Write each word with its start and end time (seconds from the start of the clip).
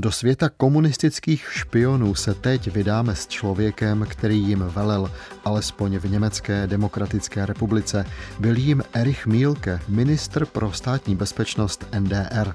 Do 0.00 0.12
světa 0.12 0.48
komunistických 0.56 1.48
špionů 1.50 2.14
se 2.14 2.34
teď 2.34 2.72
vydáme 2.72 3.14
s 3.14 3.26
člověkem, 3.26 4.06
který 4.08 4.38
jim 4.38 4.58
velel, 4.58 5.10
alespoň 5.44 5.98
v 5.98 6.10
Německé 6.10 6.66
demokratické 6.66 7.46
republice. 7.46 8.04
Byl 8.38 8.56
jim 8.56 8.82
Erich 8.92 9.26
Mielke, 9.26 9.80
ministr 9.88 10.46
pro 10.46 10.72
státní 10.72 11.16
bezpečnost 11.16 11.86
NDR. 11.98 12.52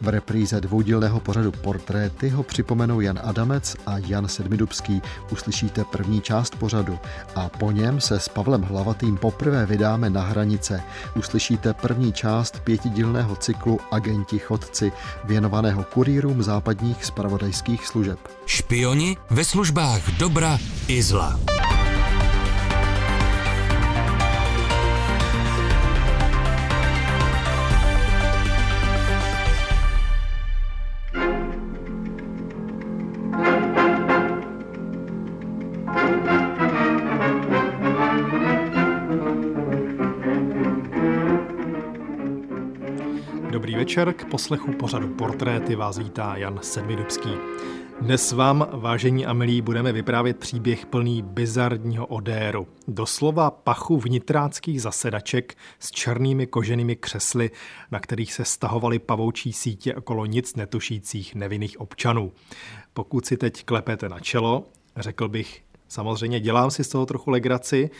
V 0.00 0.08
repríze 0.08 0.60
dvoudílného 0.60 1.20
pořadu 1.20 1.52
Portréty 1.52 2.28
ho 2.28 2.42
připomenou 2.42 3.00
Jan 3.00 3.20
Adamec 3.22 3.76
a 3.86 3.98
Jan 3.98 4.28
Sedmidubský. 4.28 5.02
Uslyšíte 5.32 5.84
první 5.84 6.20
část 6.20 6.56
pořadu 6.56 6.98
a 7.34 7.48
po 7.48 7.70
něm 7.70 8.00
se 8.00 8.20
s 8.20 8.28
Pavlem 8.28 8.62
Hlavatým 8.62 9.16
poprvé 9.16 9.66
vydáme 9.66 10.10
na 10.10 10.22
hranice. 10.22 10.82
Uslyšíte 11.16 11.74
první 11.74 12.12
část 12.12 12.60
pětidílného 12.60 13.36
cyklu 13.36 13.80
Agenti 13.90 14.38
chodci, 14.38 14.92
věnovaného 15.24 15.84
kurýrům 15.84 16.42
západní 16.42 16.87
západních 16.88 17.04
spravodajských 17.04 17.86
služeb. 17.86 18.18
Špioni 18.46 19.16
ve 19.30 19.44
službách 19.44 20.10
dobra 20.18 20.58
i 20.88 21.02
zla. 21.02 21.40
Večer, 43.88 44.12
k 44.12 44.24
poslechu 44.24 44.72
pořadu 44.72 45.08
Portréty 45.08 45.74
vás 45.74 45.98
vítá 45.98 46.36
Jan 46.36 46.58
Sedmidubský. 46.62 47.28
Dnes 48.00 48.32
vám, 48.32 48.66
vážení 48.72 49.26
a 49.26 49.32
milí, 49.32 49.60
budeme 49.60 49.92
vyprávět 49.92 50.36
příběh 50.36 50.86
plný 50.86 51.22
bizarního 51.22 52.06
odéru. 52.06 52.68
Doslova 52.88 53.50
pachu 53.50 53.96
vnitráckých 53.96 54.82
zasedaček 54.82 55.54
s 55.78 55.90
černými 55.90 56.46
koženými 56.46 56.96
křesly, 56.96 57.50
na 57.90 58.00
kterých 58.00 58.32
se 58.32 58.44
stahovaly 58.44 58.98
pavoučí 58.98 59.52
sítě 59.52 59.94
okolo 59.94 60.26
nic 60.26 60.56
netušících 60.56 61.34
nevinných 61.34 61.80
občanů. 61.80 62.32
Pokud 62.94 63.26
si 63.26 63.36
teď 63.36 63.64
klepete 63.64 64.08
na 64.08 64.20
čelo, 64.20 64.64
řekl 64.96 65.28
bych, 65.28 65.62
samozřejmě 65.88 66.40
dělám 66.40 66.70
si 66.70 66.84
z 66.84 66.88
toho 66.88 67.06
trochu 67.06 67.30
legraci, 67.30 67.90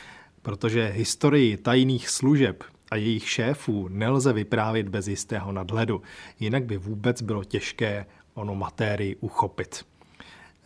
protože 0.43 0.93
historii 0.95 1.57
tajných 1.57 2.09
služeb 2.09 2.65
a 2.91 2.97
jejich 2.97 3.29
šéfů 3.29 3.89
nelze 3.89 4.33
vyprávět 4.33 4.89
bez 4.89 5.09
jistého 5.09 5.53
nadhledu, 5.53 6.03
jinak 6.41 6.65
by 6.65 6.79
vůbec 6.79 7.23
bylo 7.23 7.45
těžké 7.45 8.07
ono 8.35 8.55
matérii 8.55 9.17
uchopit. 9.17 9.85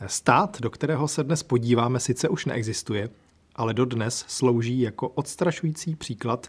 Stát, 0.06 0.60
do 0.60 0.70
kterého 0.70 1.08
se 1.08 1.24
dnes 1.24 1.42
podíváme, 1.42 2.00
sice 2.00 2.28
už 2.28 2.46
neexistuje, 2.46 3.08
ale 3.56 3.74
dodnes 3.74 4.24
slouží 4.28 4.80
jako 4.80 5.08
odstrašující 5.08 5.96
příklad 5.96 6.48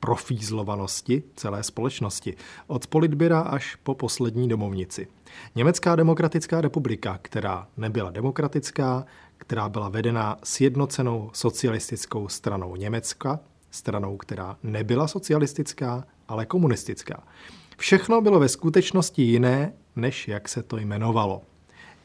profízlovanosti 0.00 1.22
celé 1.36 1.62
společnosti, 1.62 2.34
od 2.66 2.86
politběra 2.86 3.40
až 3.40 3.74
po 3.74 3.94
poslední 3.94 4.48
domovnici. 4.48 5.08
Německá 5.54 5.96
demokratická 5.96 6.60
republika, 6.60 7.18
která 7.22 7.68
nebyla 7.76 8.10
demokratická, 8.10 9.04
která 9.36 9.68
byla 9.68 9.88
vedena 9.88 10.38
sjednocenou 10.44 11.30
socialistickou 11.32 12.28
stranou 12.28 12.76
Německa, 12.76 13.40
stranou, 13.74 14.16
která 14.16 14.56
nebyla 14.62 15.08
socialistická, 15.08 16.04
ale 16.28 16.46
komunistická. 16.46 17.22
Všechno 17.76 18.20
bylo 18.20 18.40
ve 18.40 18.48
skutečnosti 18.48 19.22
jiné, 19.22 19.72
než 19.96 20.28
jak 20.28 20.48
se 20.48 20.62
to 20.62 20.76
jmenovalo. 20.76 21.42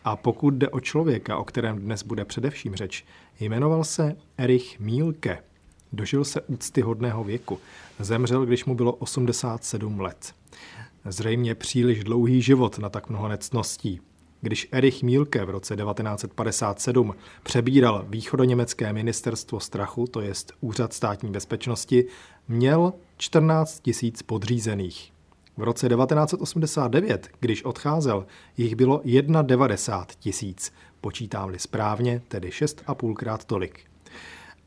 A 0.06 0.16
pokud 0.16 0.53
jde 0.53 0.70
o 0.70 0.80
člověka, 0.80 1.38
o 1.38 1.44
kterém 1.44 1.80
dnes 1.80 2.03
bude 2.03 2.26
především 2.26 2.76
řeč, 2.76 3.06
jmenoval 3.39 3.84
se 3.84 4.16
Erich 4.38 4.80
Mielke. 4.80 5.44
Dožil 5.94 6.26
se 6.26 6.42
úctyhodného 6.42 7.23
věku. 7.23 7.60
Zemřel, 7.99 8.45
když 8.45 8.65
mu 8.65 8.76
bylo 8.76 8.94
87 8.94 9.99
let. 9.99 10.33
Zřejmě 11.05 11.55
příliš 11.55 12.04
dlouhý 12.04 12.42
život 12.42 12.80
na 12.80 12.89
tak 12.89 13.10
mnoho 13.10 13.27
necností. 13.27 14.02
Když 14.42 14.67
Erich 14.72 15.04
Mielke 15.04 15.45
v 15.45 15.50
roce 15.50 15.76
1957 15.76 17.16
přebíral 17.44 18.05
východoněmecké 18.10 18.94
ministerstvo 18.94 19.60
strachu, 19.60 20.08
to 20.08 20.22
jest 20.22 20.54
Úřad 20.61 20.94
státní 20.94 21.32
bezpečnosti, 21.32 22.05
měl 22.48 22.94
14 23.17 23.80
tisíc 23.80 24.22
podřízených. 24.22 25.14
V 25.58 25.64
roce 25.64 25.89
1989, 25.89 27.30
když 27.39 27.64
odcházel, 27.64 28.26
jich 28.58 28.76
bylo 28.76 29.02
91 29.42 30.05
tisíc, 30.20 30.73
počítám-li 31.02 31.60
správně, 31.60 32.21
tedy 32.27 32.50
6,5 32.50 33.14
krát 33.14 33.45
tolik. 33.45 33.80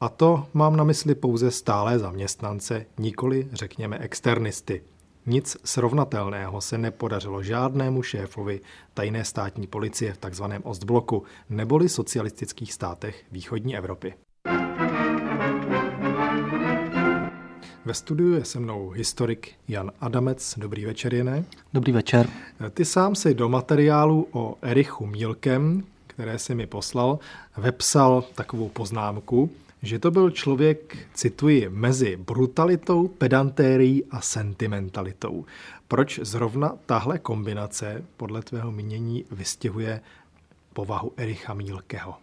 A 0.01 0.09
to 0.09 0.47
mám 0.55 0.77
na 0.77 0.85
mysli 0.85 1.15
pouze 1.15 1.51
stále 1.51 1.99
zaměstnance, 1.99 2.87
nikoli 2.99 3.49
řekněme 3.53 3.99
externisty. 3.99 4.83
Nic 5.27 5.57
srovnatelného 5.65 6.61
se 6.61 6.79
nepodařilo 6.79 7.43
žádnému 7.43 8.03
šéfovi 8.03 8.61
tajné 8.95 9.25
státní 9.25 9.67
policie 9.67 10.13
v 10.13 10.19
tzv. 10.19 10.45
Ostbloku 10.63 11.23
neboli 11.51 11.89
socialistických 11.89 12.73
státech 12.73 13.25
východní 13.33 13.77
Evropy. 13.77 14.15
Ve 17.85 17.95
studiu 17.95 18.33
je 18.33 18.45
se 18.45 18.61
mnou 18.61 18.91
historik 18.91 19.53
Jan 19.69 19.93
Adamec. 20.01 20.55
Dobrý 20.59 20.85
večer, 20.85 21.15
Jene. 21.15 21.45
Dobrý 21.73 21.93
večer. 21.93 22.29
Ty 22.71 22.85
sám 22.85 23.15
si 23.15 23.35
do 23.35 23.49
materiálu 23.49 24.29
o 24.33 24.57
Erichu 24.63 25.07
Mílkem, 25.07 25.85
které 26.07 26.39
si 26.39 26.55
mi 26.55 26.67
poslal, 26.67 27.19
vepsal 27.57 28.25
takovou 28.35 28.69
poznámku, 28.69 29.51
že 29.83 29.99
to 29.99 30.11
byl 30.11 30.31
člověk, 30.31 30.99
cituji, 31.15 31.69
mezi 31.69 32.17
brutalitou, 32.17 33.09
pedantérií 33.09 34.05
a 34.11 34.21
sentimentalitou. 34.21 35.45
Proč 35.89 36.21
zrovna 36.23 36.73
tahle 36.87 37.19
kombinace 37.19 38.05
podle 38.17 38.43
tvého 38.43 38.73
mínění 38.73 39.25
vystěhuje 39.31 40.01
povahu 40.73 41.13
Ericha 41.17 41.55
Mílkeho? 41.55 42.15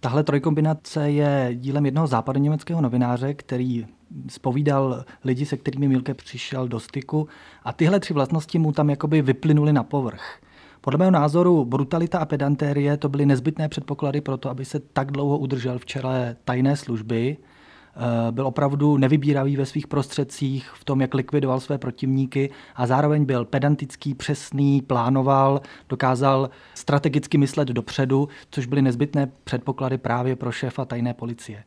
Tahle 0.00 0.24
trojkombinace 0.24 1.10
je 1.10 1.50
dílem 1.54 1.84
jednoho 1.84 2.06
západoněmeckého 2.06 2.80
novináře, 2.80 3.34
který 3.34 3.86
spovídal 4.28 5.04
lidi, 5.24 5.46
se 5.46 5.56
kterými 5.56 5.88
Milke 5.88 6.14
přišel 6.14 6.68
do 6.68 6.80
styku 6.80 7.28
a 7.64 7.72
tyhle 7.72 8.00
tři 8.00 8.14
vlastnosti 8.14 8.58
mu 8.58 8.72
tam 8.72 8.90
jakoby 8.90 9.22
vyplynuly 9.22 9.72
na 9.72 9.82
povrch. 9.82 10.40
Podle 10.80 10.98
mého 10.98 11.10
názoru 11.10 11.64
brutalita 11.64 12.18
a 12.18 12.24
pedantérie 12.24 12.96
to 12.96 13.08
byly 13.08 13.26
nezbytné 13.26 13.68
předpoklady 13.68 14.20
pro 14.20 14.36
to, 14.36 14.50
aby 14.50 14.64
se 14.64 14.80
tak 14.80 15.12
dlouho 15.12 15.38
udržel 15.38 15.78
v 15.78 15.86
čele 15.86 16.36
tajné 16.44 16.76
služby. 16.76 17.36
Eh, 18.00 18.32
byl 18.32 18.46
opravdu 18.46 18.96
nevybíravý 18.96 19.56
ve 19.56 19.66
svých 19.66 19.86
prostředcích, 19.86 20.70
v 20.74 20.84
tom, 20.84 21.00
jak 21.00 21.14
likvidoval 21.14 21.60
své 21.60 21.78
protivníky 21.78 22.50
a 22.76 22.86
zároveň 22.86 23.24
byl 23.24 23.44
pedantický, 23.44 24.14
přesný, 24.14 24.82
plánoval, 24.82 25.60
dokázal 25.88 26.50
strategicky 26.74 27.38
myslet 27.38 27.68
dopředu, 27.68 28.28
což 28.50 28.66
byly 28.66 28.82
nezbytné 28.82 29.30
předpoklady 29.44 29.98
právě 29.98 30.36
pro 30.36 30.52
šéfa 30.52 30.84
tajné 30.84 31.14
policie. 31.14 31.64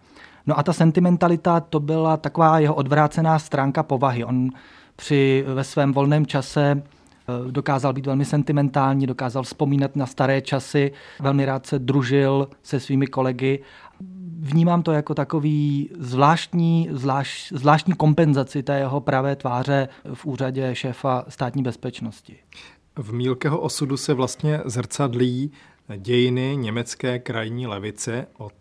No 0.47 0.59
a 0.59 0.63
ta 0.63 0.73
sentimentalita, 0.73 1.59
to 1.59 1.79
byla 1.79 2.17
taková 2.17 2.59
jeho 2.59 2.75
odvrácená 2.75 3.39
stránka 3.39 3.83
povahy. 3.83 4.23
On 4.25 4.49
při 4.95 5.45
ve 5.47 5.63
svém 5.63 5.93
volném 5.93 6.25
čase 6.25 6.83
dokázal 7.51 7.93
být 7.93 8.05
velmi 8.05 8.25
sentimentální, 8.25 9.07
dokázal 9.07 9.43
vzpomínat 9.43 9.95
na 9.95 10.05
staré 10.05 10.41
časy, 10.41 10.91
velmi 11.19 11.45
rád 11.45 11.65
se 11.65 11.79
družil 11.79 12.47
se 12.63 12.79
svými 12.79 13.07
kolegy. 13.07 13.59
Vnímám 14.39 14.83
to 14.83 14.91
jako 14.91 15.15
takový 15.15 15.89
zvláštní, 15.99 16.89
zvlášť, 16.91 17.53
zvláštní 17.53 17.93
kompenzaci 17.93 18.63
té 18.63 18.77
jeho 18.79 19.01
pravé 19.01 19.35
tváře 19.35 19.87
v 20.13 20.25
úřadě 20.25 20.75
šéfa 20.75 21.25
státní 21.29 21.63
bezpečnosti. 21.63 22.37
V 22.95 23.13
Mílkeho 23.13 23.59
osudu 23.59 23.97
se 23.97 24.13
vlastně 24.13 24.59
zrcadlí 24.65 25.51
dějiny 25.97 26.55
německé 26.57 27.19
krajní 27.19 27.67
levice 27.67 28.27
od 28.37 28.53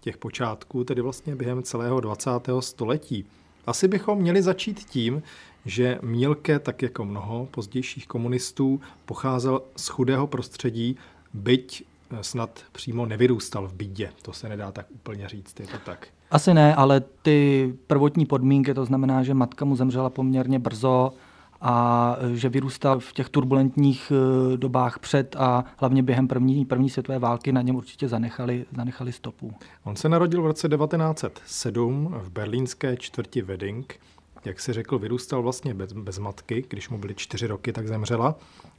těch 0.00 0.16
počátků, 0.16 0.84
tedy 0.84 1.02
vlastně 1.02 1.36
během 1.36 1.62
celého 1.62 2.00
20. 2.00 2.30
století. 2.60 3.24
Asi 3.66 3.88
bychom 3.88 4.18
měli 4.18 4.42
začít 4.42 4.84
tím, 4.84 5.22
že 5.66 5.98
Mílke, 6.02 6.58
tak 6.58 6.82
jako 6.82 7.04
mnoho 7.04 7.48
pozdějších 7.50 8.06
komunistů, 8.06 8.80
pocházel 9.06 9.62
z 9.76 9.88
chudého 9.88 10.26
prostředí, 10.26 10.96
byť 11.34 11.84
eh, 12.10 12.24
snad 12.24 12.60
přímo 12.72 13.06
nevyrůstal 13.06 13.68
v 13.68 13.74
bídě. 13.74 14.12
To 14.22 14.32
se 14.32 14.48
nedá 14.48 14.72
tak 14.72 14.86
úplně 14.90 15.28
říct, 15.28 15.60
je 15.60 15.66
to 15.66 15.78
tak. 15.84 16.08
Asi 16.30 16.54
ne, 16.54 16.74
ale 16.74 17.02
ty 17.22 17.72
prvotní 17.86 18.26
podmínky, 18.26 18.74
to 18.74 18.84
znamená, 18.84 19.22
že 19.22 19.34
matka 19.34 19.64
mu 19.64 19.76
zemřela 19.76 20.10
poměrně 20.10 20.58
brzo 20.58 21.12
a 21.60 22.16
eh, 22.20 22.36
že 22.36 22.48
vyrůstal 22.48 23.00
v 23.00 23.12
těch 23.12 23.28
turbulentních 23.28 24.12
eh, 24.12 24.56
dobách 24.56 24.98
před 24.98 25.36
a 25.38 25.64
hlavně 25.76 26.02
během 26.02 26.28
první, 26.28 26.64
první 26.64 26.90
světové 26.90 27.18
války 27.18 27.52
na 27.52 27.62
něm 27.62 27.76
určitě 27.76 28.08
zanechali, 28.08 28.66
zanechali 28.76 29.12
stopu. 29.12 29.54
On 29.84 29.96
se 29.96 30.08
narodil 30.08 30.42
v 30.42 30.46
roce 30.46 30.68
1907 30.68 32.14
v 32.18 32.30
berlínské 32.30 32.96
čtvrti 32.96 33.42
Wedding 33.42 34.00
jak 34.44 34.60
si 34.60 34.72
řekl, 34.72 34.98
vyrůstal 34.98 35.42
vlastně 35.42 35.74
bez, 35.74 35.92
bez 35.92 36.18
matky, 36.18 36.64
když 36.68 36.88
mu 36.88 36.98
byly 36.98 37.14
čtyři 37.14 37.46
roky, 37.46 37.72
tak 37.72 37.88
zemřela. 37.88 38.34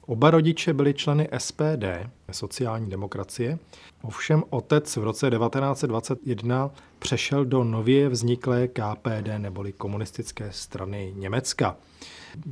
Oba 0.06 0.32
rodiče 0.32 0.74
byli 0.74 0.94
členy 0.94 1.30
SPD, 1.38 1.86
sociální 2.32 2.90
demokracie. 2.90 3.60
Ovšem 4.02 4.44
otec 4.50 4.98
v 4.98 5.04
roce 5.04 5.30
1921 5.30 6.72
přešel 7.00 7.46
do 7.46 7.64
nově 7.64 8.10
vzniklé 8.10 8.68
KPD 8.68 9.28
neboli 9.38 9.72
komunistické 9.72 10.52
strany 10.52 11.14
Německa. 11.16 11.78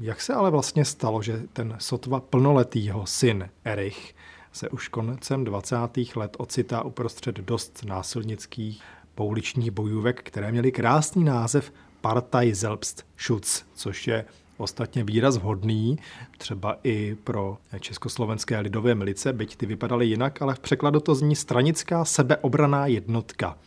Jak 0.02 0.22
se 0.22 0.34
ale 0.34 0.52
vlastně 0.52 0.86
stalo, 0.86 1.22
že 1.22 1.42
ten 1.54 1.76
sotva 1.80 2.20
plnoletýho 2.20 3.06
syn 3.06 3.50
Erich 3.64 4.16
se 4.52 4.70
už 4.70 4.88
koncem 4.88 5.44
20. 5.44 5.76
let 6.16 6.36
ocitá 6.38 6.84
uprostřed 6.84 7.36
dost 7.36 7.86
násilnických 7.86 8.82
pouličních 9.16 9.72
bojůvek, 9.72 10.24
které 10.24 10.52
měly 10.52 10.72
krásný 10.72 11.24
název 11.24 11.72
Partei 12.02 12.56
Selbstschutz, 12.56 13.64
což 13.76 14.08
je 14.08 14.26
ostatně 14.58 15.04
výraz 15.04 15.38
vhodný 15.38 16.00
třeba 16.38 16.78
i 16.84 17.18
pro 17.24 17.58
československé 17.80 18.60
lidové 18.60 18.96
milice, 18.96 19.34
byť 19.34 19.56
ty 19.56 19.66
vypadaly 19.66 20.06
jinak, 20.06 20.42
ale 20.42 20.56
v 20.56 20.60
překladu 20.60 21.00
to 21.00 21.16
zní 21.16 21.36
stranická 21.36 22.06
sebeobraná 22.06 22.88
jednotka. 22.88 23.58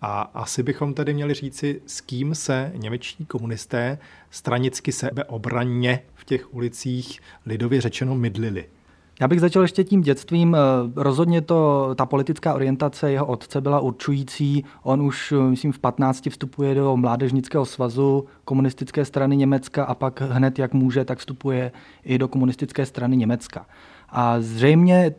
A 0.00 0.22
asi 0.22 0.62
bychom 0.62 0.94
tedy 0.94 1.14
měli 1.14 1.34
říci, 1.34 1.82
s 1.86 2.00
kým 2.00 2.34
se 2.34 2.72
němečtí 2.74 3.26
komunisté 3.26 3.98
stranicky 4.30 4.92
sebeobraně 4.92 6.02
v 6.14 6.24
těch 6.24 6.54
ulicích 6.54 7.20
lidově 7.46 7.80
řečeno 7.80 8.14
mydlili. 8.14 8.66
Já 9.20 9.28
bych 9.28 9.40
začal 9.40 9.62
ještě 9.62 9.84
tím 9.84 10.00
dětstvím. 10.00 10.56
Rozhodně 10.96 11.40
to, 11.40 11.90
ta 11.94 12.06
politická 12.06 12.54
orientace 12.54 13.12
jeho 13.12 13.26
otce 13.26 13.60
byla 13.60 13.80
určující. 13.80 14.64
On 14.82 15.02
už, 15.02 15.34
myslím, 15.48 15.72
v 15.72 15.78
15 15.78 16.28
vstupuje 16.30 16.74
do 16.74 16.96
Mládežnického 16.96 17.64
svazu 17.64 18.24
komunistické 18.44 19.04
strany 19.04 19.36
Německa 19.36 19.84
a 19.84 19.94
pak 19.94 20.20
hned, 20.20 20.58
jak 20.58 20.74
může, 20.74 21.04
tak 21.04 21.18
vstupuje 21.18 21.72
i 22.04 22.18
do 22.18 22.28
komunistické 22.28 22.86
strany 22.86 23.16
Německa. 23.16 23.66
A 24.08 24.40
zřejmě 24.40 25.14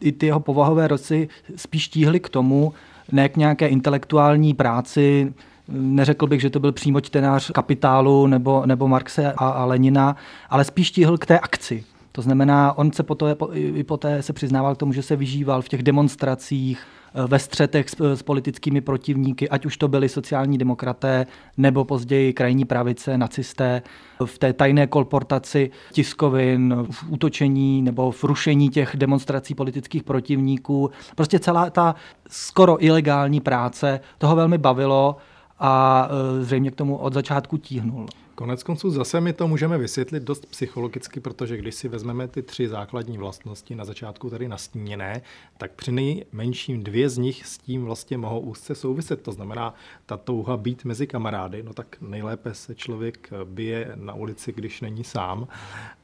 i 0.00 0.12
ty 0.12 0.26
jeho 0.26 0.40
povahové 0.40 0.88
rosy 0.88 1.28
spíš 1.56 1.88
tíhly 1.88 2.20
k 2.20 2.28
tomu, 2.28 2.72
ne 3.12 3.28
k 3.28 3.36
nějaké 3.36 3.68
intelektuální 3.68 4.54
práci, 4.54 5.32
Neřekl 5.72 6.26
bych, 6.26 6.40
že 6.40 6.50
to 6.50 6.60
byl 6.60 6.72
přímo 6.72 7.00
čtenář 7.00 7.50
kapitálu 7.50 8.26
nebo, 8.26 8.62
nebo 8.66 8.88
Marxe 8.88 9.32
a, 9.32 9.48
a 9.48 9.64
Lenina, 9.64 10.16
ale 10.48 10.64
spíš 10.64 10.90
tíhl 10.90 11.18
k 11.18 11.26
té 11.26 11.38
akci. 11.38 11.84
To 12.12 12.22
znamená, 12.22 12.78
on 12.78 12.92
se 12.92 13.02
poté, 13.02 13.36
i 13.54 13.84
poté 13.84 14.22
se 14.22 14.32
přiznával 14.32 14.74
k 14.74 14.78
tomu, 14.78 14.92
že 14.92 15.02
se 15.02 15.16
vyžíval 15.16 15.62
v 15.62 15.68
těch 15.68 15.82
demonstracích, 15.82 16.86
eh, 17.14 17.26
ve 17.26 17.38
střetech 17.38 17.90
s, 17.90 18.00
s 18.00 18.22
politickými 18.22 18.80
protivníky, 18.80 19.48
ať 19.48 19.66
už 19.66 19.76
to 19.76 19.88
byli 19.88 20.08
sociální 20.08 20.58
demokraté 20.58 21.26
nebo 21.56 21.84
později 21.84 22.32
krajní 22.32 22.64
pravice, 22.64 23.18
nacisté, 23.18 23.82
v 24.24 24.38
té 24.38 24.52
tajné 24.52 24.86
kolportaci 24.86 25.70
tiskovin, 25.92 26.86
v 26.90 27.04
útočení 27.08 27.82
nebo 27.82 28.10
v 28.10 28.24
rušení 28.24 28.68
těch 28.68 28.96
demonstrací 28.96 29.54
politických 29.54 30.02
protivníků. 30.02 30.90
Prostě 31.14 31.38
celá 31.38 31.70
ta 31.70 31.94
skoro 32.28 32.84
ilegální 32.84 33.40
práce 33.40 34.00
toho 34.18 34.36
velmi 34.36 34.58
bavilo 34.58 35.16
a 35.58 36.08
eh, 36.10 36.44
zřejmě 36.44 36.70
k 36.70 36.76
tomu 36.76 36.96
od 36.96 37.12
začátku 37.12 37.56
tíhnul. 37.56 38.06
Konec 38.40 38.62
konců 38.62 38.90
zase 38.90 39.20
my 39.20 39.32
to 39.32 39.48
můžeme 39.48 39.78
vysvětlit 39.78 40.22
dost 40.22 40.46
psychologicky, 40.46 41.20
protože 41.20 41.56
když 41.56 41.74
si 41.74 41.88
vezmeme 41.88 42.28
ty 42.28 42.42
tři 42.42 42.68
základní 42.68 43.18
vlastnosti 43.18 43.74
na 43.74 43.84
začátku 43.84 44.30
tady 44.30 44.48
nastíněné, 44.48 45.22
tak 45.58 45.72
při 45.72 45.92
nejmenším 45.92 46.82
dvě 46.82 47.08
z 47.08 47.18
nich 47.18 47.46
s 47.46 47.58
tím 47.58 47.84
vlastně 47.84 48.18
mohou 48.18 48.40
úzce 48.40 48.74
souviset. 48.74 49.22
To 49.22 49.32
znamená, 49.32 49.74
ta 50.06 50.16
touha 50.16 50.56
být 50.56 50.84
mezi 50.84 51.06
kamarády, 51.06 51.62
no 51.62 51.72
tak 51.72 51.96
nejlépe 52.00 52.54
se 52.54 52.74
člověk 52.74 53.30
bije 53.44 53.92
na 53.94 54.14
ulici, 54.14 54.52
když 54.52 54.80
není 54.80 55.04
sám. 55.04 55.48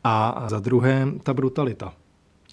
A 0.05 0.45
za 0.49 0.61
druhé 0.61 1.09
ta 1.23 1.35
brutalita. 1.35 1.93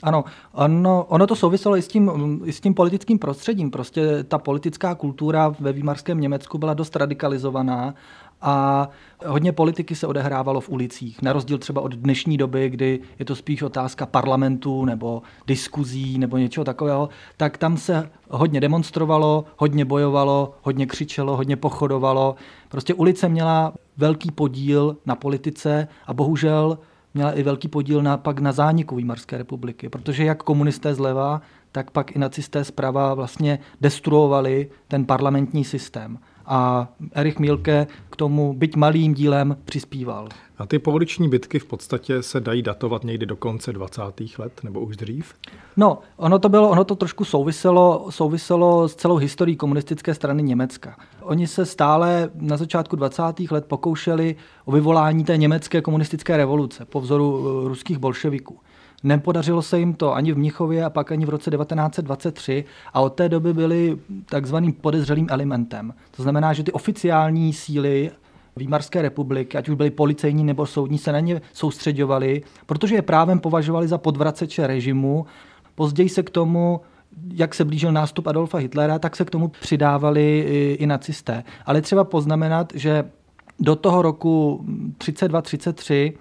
Ano, 0.03 0.24
ono, 0.51 1.06
ono 1.09 1.27
to 1.27 1.35
souviselo 1.35 1.77
i 1.77 1.81
s, 1.81 1.88
tím, 1.88 2.41
i 2.45 2.53
s 2.53 2.62
tím 2.62 2.74
politickým 2.74 3.19
prostředím. 3.19 3.71
Prostě 3.71 4.24
ta 4.24 4.38
politická 4.38 4.95
kultura 4.95 5.56
ve 5.59 5.74
výmarském 5.74 6.19
Německu 6.19 6.57
byla 6.57 6.74
dost 6.74 6.95
radikalizovaná 6.95 7.95
a 8.44 8.90
hodně 9.25 9.51
politiky 9.51 9.95
se 9.95 10.07
odehrávalo 10.07 10.62
v 10.62 10.69
ulicích, 10.69 11.22
na 11.22 11.34
rozdíl 11.34 11.57
třeba 11.57 11.81
od 11.81 11.95
dnešní 11.95 12.38
doby, 12.38 12.69
kdy 12.69 13.00
je 13.19 13.25
to 13.25 13.36
spíš 13.36 13.62
otázka 13.62 14.06
parlamentu 14.06 14.86
nebo 14.86 15.22
diskuzí 15.48 16.18
nebo 16.18 16.38
něčeho 16.38 16.63
takového, 16.63 17.10
tak 17.38 17.57
tam 17.57 17.78
se 17.78 18.10
hodně 18.30 18.62
demonstrovalo, 18.62 19.45
hodně 19.57 19.86
bojovalo, 19.86 20.54
hodně 20.62 20.86
křičelo, 20.86 21.38
hodně 21.38 21.56
pochodovalo. 21.56 22.36
Prostě 22.69 22.94
ulice 22.94 23.30
měla 23.30 23.74
velký 23.98 24.31
podíl 24.31 24.98
na 25.06 25.16
politice 25.16 25.88
a 26.07 26.13
bohužel 26.13 26.78
měla 27.13 27.31
i 27.31 27.44
velký 27.44 27.68
podíl 27.68 28.01
na, 28.01 28.18
pak 28.18 28.40
na 28.40 28.51
zániku 28.51 28.95
Výmarské 28.95 29.38
republiky, 29.38 29.90
protože 29.90 30.24
jak 30.24 30.44
komunisté 30.44 30.95
zleva, 30.95 31.42
tak 31.72 31.92
pak 31.92 32.16
i 32.16 32.19
nacisté 32.19 32.63
zprava 32.63 33.13
vlastně 33.13 33.60
destruovali 33.81 34.69
ten 34.88 35.06
parlamentní 35.06 35.63
systém 35.63 36.19
a 36.45 36.88
Erich 37.12 37.40
Mielke 37.40 37.88
k 38.10 38.16
tomu 38.16 38.54
byť 38.54 38.75
malým 38.75 39.13
dílem 39.13 39.57
přispíval. 39.66 40.28
A 40.57 40.66
ty 40.66 40.80
pouliční 40.80 41.30
bitky 41.30 41.60
v 41.60 41.66
podstatě 41.66 42.24
se 42.24 42.40
dají 42.40 42.62
datovat 42.62 43.04
někdy 43.04 43.25
do 43.25 43.36
konce 43.36 43.74
20. 43.74 44.01
let 44.38 44.62
nebo 44.63 44.80
už 44.80 44.98
dřív? 44.98 45.34
No, 45.78 46.00
ono 46.18 46.40
to 46.40 46.50
bylo, 46.50 46.69
ono 46.69 46.84
to 46.84 46.95
trošku 46.95 47.25
souviselo, 47.25 48.07
souviselo 48.10 48.90
s 48.90 48.95
celou 48.95 49.16
historií 49.16 49.56
komunistické 49.56 50.13
strany 50.13 50.44
Německa. 50.44 50.95
Oni 51.22 51.48
se 51.48 51.66
stále 51.66 52.30
na 52.36 52.57
začátku 52.57 52.95
20. 52.95 53.24
let 53.51 53.66
pokoušeli 53.66 54.36
o 54.66 54.72
vyvolání 54.72 55.24
té 55.24 55.38
německé 55.38 55.81
komunistické 55.81 56.38
revoluce 56.38 56.86
po 56.86 57.01
vzoru 57.01 57.45
eh, 57.66 57.68
ruských 57.68 57.98
bolševiků. 57.98 58.60
Nepodařilo 59.03 59.61
se 59.61 59.79
jim 59.79 59.94
to 59.94 60.13
ani 60.13 60.31
v 60.31 60.38
Mnichově 60.38 60.85
a 60.85 60.89
pak 60.89 61.11
ani 61.11 61.25
v 61.25 61.29
roce 61.29 61.51
1923 61.51 62.65
a 62.94 63.01
od 63.01 63.09
té 63.09 63.29
doby 63.29 63.53
byli 63.53 63.97
takzvaným 64.25 64.73
podezřelým 64.73 65.27
elementem. 65.29 65.94
To 66.15 66.23
znamená, 66.23 66.53
že 66.53 66.63
ty 66.63 66.71
oficiální 66.71 67.53
síly 67.53 68.11
Výmarské 68.57 69.01
republiky, 69.01 69.57
ať 69.57 69.69
už 69.69 69.75
byly 69.75 69.91
policejní 69.91 70.44
nebo 70.44 70.65
soudní, 70.65 70.97
se 70.97 71.11
na 71.11 71.19
ně 71.19 71.41
soustředovali, 71.53 72.41
protože 72.65 72.95
je 72.95 73.01
právem 73.01 73.39
považovali 73.39 73.88
za 73.88 73.97
podvraceče 73.97 74.67
režimu. 74.67 75.25
Později 75.75 76.09
se 76.09 76.23
k 76.23 76.29
tomu 76.29 76.81
jak 77.33 77.56
se 77.56 77.65
blížil 77.65 77.91
nástup 77.91 78.27
Adolfa 78.27 78.57
Hitlera, 78.57 78.99
tak 78.99 79.15
se 79.15 79.25
k 79.25 79.29
tomu 79.29 79.47
přidávali 79.47 80.45
i, 80.47 80.77
i 80.79 80.85
nacisté. 80.85 81.44
Ale 81.65 81.81
třeba 81.81 82.03
poznamenat, 82.03 82.73
že 82.75 83.03
do 83.59 83.75
toho 83.75 84.01
roku 84.01 84.65
32-33 84.97 86.13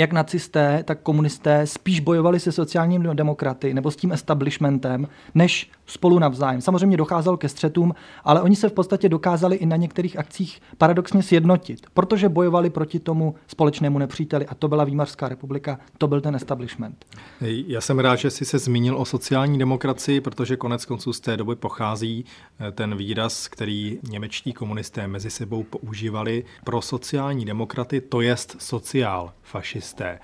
jak 0.00 0.12
nacisté, 0.12 0.82
tak 0.84 1.00
komunisté 1.02 1.66
spíš 1.66 2.00
bojovali 2.00 2.40
se 2.40 2.52
sociálními 2.52 3.14
demokraty 3.14 3.74
nebo 3.74 3.90
s 3.90 3.96
tím 3.96 4.12
establishmentem, 4.12 5.08
než 5.34 5.70
spolu 5.90 6.18
navzájem. 6.18 6.60
Samozřejmě 6.60 6.96
docházelo 6.96 7.36
ke 7.36 7.48
střetům, 7.48 7.94
ale 8.24 8.42
oni 8.42 8.56
se 8.56 8.68
v 8.68 8.72
podstatě 8.72 9.08
dokázali 9.08 9.56
i 9.56 9.66
na 9.66 9.76
některých 9.76 10.18
akcích 10.18 10.62
paradoxně 10.78 11.22
sjednotit, 11.22 11.86
protože 11.94 12.28
bojovali 12.28 12.70
proti 12.70 13.00
tomu 13.00 13.34
společnému 13.46 13.98
nepříteli 13.98 14.46
a 14.46 14.54
to 14.54 14.68
byla 14.68 14.84
Výmarská 14.84 15.28
republika, 15.28 15.78
to 15.98 16.08
byl 16.08 16.20
ten 16.20 16.36
establishment. 16.36 17.04
Já 17.40 17.80
jsem 17.80 17.98
rád, 17.98 18.16
že 18.16 18.30
jsi 18.30 18.44
se 18.44 18.58
zmínil 18.58 18.96
o 18.96 19.04
sociální 19.04 19.58
demokracii, 19.58 20.20
protože 20.20 20.56
konec 20.56 20.84
konců 20.84 21.12
z 21.12 21.20
té 21.20 21.36
doby 21.36 21.56
pochází 21.56 22.24
eh, 22.60 22.72
ten 22.72 22.96
výraz, 22.96 23.48
který 23.48 23.98
němečtí 24.10 24.52
komunisté 24.52 25.08
mezi 25.08 25.30
sebou 25.30 25.62
používali 25.62 26.44
pro 26.64 26.82
sociální 26.82 27.44
demokraty, 27.44 28.00
to 28.00 28.20
jest 28.20 28.56
sociál 28.58 29.32
fašisté. 29.42 30.18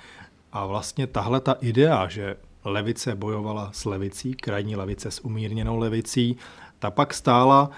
A 0.53 0.67
vlastně 0.67 1.07
tahle 1.07 1.41
ta 1.41 1.53
idea, 1.53 2.09
že 2.09 2.37
levice 2.67 3.15
bojovala 3.15 3.71
s 3.73 3.85
levicí, 3.85 4.35
krajní 4.35 4.77
levice 4.77 5.11
s 5.11 5.25
umírněnou 5.25 5.79
levicí, 5.79 6.37
ta 6.79 6.91
pak 6.91 7.15
stála 7.15 7.71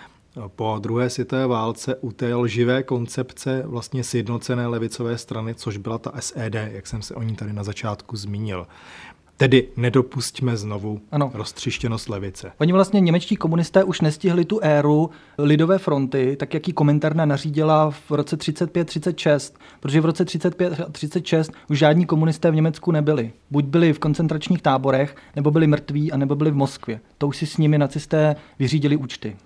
po 0.47 0.77
druhé 0.81 1.11
světové 1.11 1.47
válce 1.47 1.97
u 1.97 2.13
té 2.13 2.35
lživé 2.35 2.83
koncepce 2.83 3.63
vlastně 3.67 4.05
sjednocené 4.05 4.67
levicové 4.67 5.19
strany, 5.19 5.55
což 5.55 5.77
byla 5.77 5.99
ta 5.99 6.13
SED, 6.21 6.55
jak 6.55 6.87
jsem 6.87 7.03
se 7.03 7.15
o 7.15 7.23
ní 7.23 7.37
tady 7.37 7.53
na 7.53 7.65
začátku 7.65 8.17
zmínil. 8.17 8.67
Tedy 9.39 9.69
nedopustíme 9.77 10.57
znovu 10.57 11.01
ano. 11.13 11.31
roztřištěnost 11.35 12.09
levice. 12.09 12.53
Oni 12.59 12.73
vlastně 12.73 13.01
němečtí 13.01 13.37
komunisté 13.37 13.85
už 13.85 14.01
nestihli 14.01 14.45
tu 14.45 14.61
éru 14.63 15.11
lidové 15.39 15.79
fronty, 15.79 16.37
tak 16.37 16.55
jak 16.55 16.69
ji 16.69 16.75
komentárna 16.75 17.25
nařídila 17.25 17.91
v 17.91 18.11
roce 18.11 18.37
35-36, 18.37 19.55
protože 19.81 20.01
v 20.01 20.05
roce 20.05 20.25
35-36 20.25 21.53
už 21.71 21.79
žádní 21.79 22.07
komunisté 22.07 22.51
v 22.51 22.55
Německu 22.55 22.93
nebyli. 22.93 23.33
Buď 23.51 23.65
byli 23.65 23.93
v 23.93 23.99
koncentračních 23.99 24.63
táborech, 24.63 25.17
nebo 25.37 25.51
byli 25.51 25.67
mrtví, 25.67 26.13
anebo 26.13 26.35
byli 26.35 26.51
v 26.51 26.57
Moskvě. 26.57 27.01
To 27.19 27.29
už 27.29 27.37
si 27.37 27.47
s 27.47 27.57
nimi 27.57 27.79
nacisté 27.79 28.37
vyřídili 28.59 28.97
účty. 28.97 29.37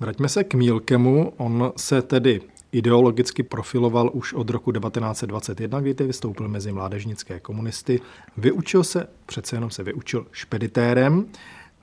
Vraťme 0.00 0.28
se 0.28 0.44
k 0.44 0.54
Mílkemu. 0.54 1.32
On 1.36 1.72
se 1.76 2.02
tedy 2.02 2.40
ideologicky 2.72 3.42
profiloval 3.42 4.10
už 4.12 4.32
od 4.32 4.50
roku 4.50 4.72
1921, 4.72 5.80
kdy 5.80 6.04
vystoupil 6.04 6.48
mezi 6.48 6.72
mládežnické 6.72 7.40
komunisty. 7.40 8.00
Vyučil 8.36 8.84
se, 8.84 9.08
přece 9.26 9.56
jenom 9.56 9.70
se 9.70 9.82
vyučil 9.82 10.26
špeditérem 10.32 11.26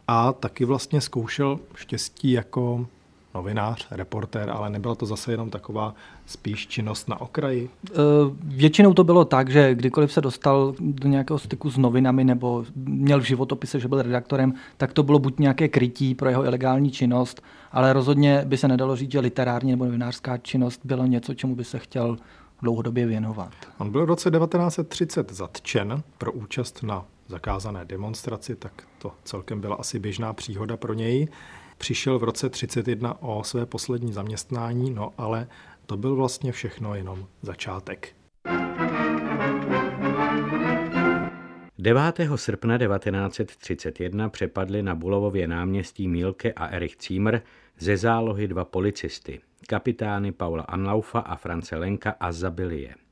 a 0.08 0.34
taky 0.34 0.66
vlastně 0.66 1.02
zkoušel 1.02 1.60
štěstí 1.76 2.32
jako 2.32 2.88
novinář, 3.36 3.88
reportér, 3.92 4.50
ale 4.50 4.70
nebyla 4.70 4.96
to 4.96 5.06
zase 5.06 5.32
jenom 5.32 5.50
taková 5.50 5.96
spíš 6.26 6.68
činnost 6.68 7.10
na 7.10 7.22
okraji? 7.22 7.70
E, 7.90 7.94
většinou 8.44 8.94
to 8.94 9.04
bylo 9.04 9.26
tak, 9.26 9.50
že 9.50 9.76
kdykoliv 9.76 10.14
se 10.14 10.22
dostal 10.22 10.74
do 10.80 11.10
nějakého 11.10 11.40
styku 11.40 11.70
s 11.70 11.78
novinami 11.78 12.24
nebo 12.24 12.66
měl 12.76 13.20
v 13.20 13.24
životopise, 13.24 13.80
že 13.80 13.88
byl 13.88 14.02
redaktorem, 14.02 14.54
tak 14.78 14.94
to 14.94 15.04
bylo 15.04 15.20
buď 15.20 15.40
nějaké 15.40 15.68
krytí 15.68 16.16
pro 16.16 16.30
jeho 16.30 16.46
ilegální 16.46 16.92
činnost, 16.92 17.44
ale 17.72 17.94
rozhodně 17.94 18.42
by 18.46 18.58
se 18.58 18.68
nedalo 18.68 18.96
říct, 18.96 19.12
že 19.12 19.20
literární 19.20 19.72
nebo 19.72 19.86
novinářská 19.86 20.38
činnost 20.38 20.82
bylo 20.84 21.06
něco, 21.06 21.34
čemu 21.34 21.56
by 21.56 21.64
se 21.64 21.80
chtěl 21.80 22.18
dlouhodobě 22.62 23.06
věnovat. 23.06 23.52
On 23.78 23.92
byl 23.92 24.06
v 24.06 24.10
roce 24.10 24.32
1930 24.32 25.32
zatčen 25.32 26.04
pro 26.18 26.32
účast 26.32 26.84
na 26.84 27.06
zakázané 27.28 27.86
demonstraci, 27.86 28.56
tak 28.56 28.84
to 28.98 29.12
celkem 29.24 29.62
byla 29.62 29.76
asi 29.76 30.00
běžná 30.00 30.34
příhoda 30.34 30.78
pro 30.78 30.94
něj. 30.94 31.28
Přišel 31.84 32.20
v 32.20 32.24
roce 32.24 32.50
31 32.50 33.22
o 33.22 33.44
své 33.44 33.66
poslední 33.66 34.14
zaměstnání, 34.14 34.92
no 34.92 35.12
ale 35.18 35.48
to 35.86 35.98
byl 35.98 36.16
vlastně 36.16 36.52
všechno 36.52 36.96
jenom 36.96 37.28
začátek. 37.42 38.16
9. 41.80 42.02
srpna 42.36 42.78
1931 42.78 44.30
přepadli 44.30 44.84
na 44.84 44.96
Bulovově 44.96 45.48
náměstí 45.48 46.08
Mílke 46.08 46.54
a 46.54 46.68
Erich 46.68 46.96
Címr 46.96 47.40
ze 47.80 47.98
zálohy 47.98 48.48
dva 48.48 48.66
policisty, 48.66 49.42
kapitány 49.68 50.32
Paula 50.32 50.64
Anlaufa 50.64 51.20
a 51.20 51.36
France 51.36 51.78
Lenka 51.78 52.16
a 52.20 52.32
zabili 52.32 52.82
je. 52.82 53.03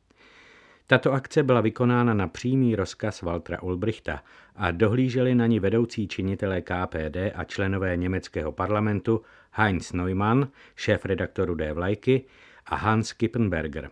Tato 0.92 1.14
akce 1.14 1.44
byla 1.44 1.62
vykonána 1.62 2.14
na 2.14 2.28
přímý 2.28 2.76
rozkaz 2.76 3.22
Waltra 3.22 3.62
Ulbrichta 3.62 4.24
a 4.56 4.72
dohlíželi 4.72 5.36
na 5.36 5.48
ní 5.48 5.60
vedoucí 5.60 6.08
činitelé 6.08 6.62
KPD 6.62 7.18
a 7.36 7.44
členové 7.44 7.98
německého 7.98 8.52
parlamentu 8.52 9.22
Heinz 9.52 9.94
Neumann, 9.94 10.48
šéf 10.76 11.06
redaktoru 11.06 11.56
D. 11.56 11.74
Vlajky 11.74 12.26
a 12.66 12.76
Hans 12.76 13.14
Kippenberger. 13.14 13.90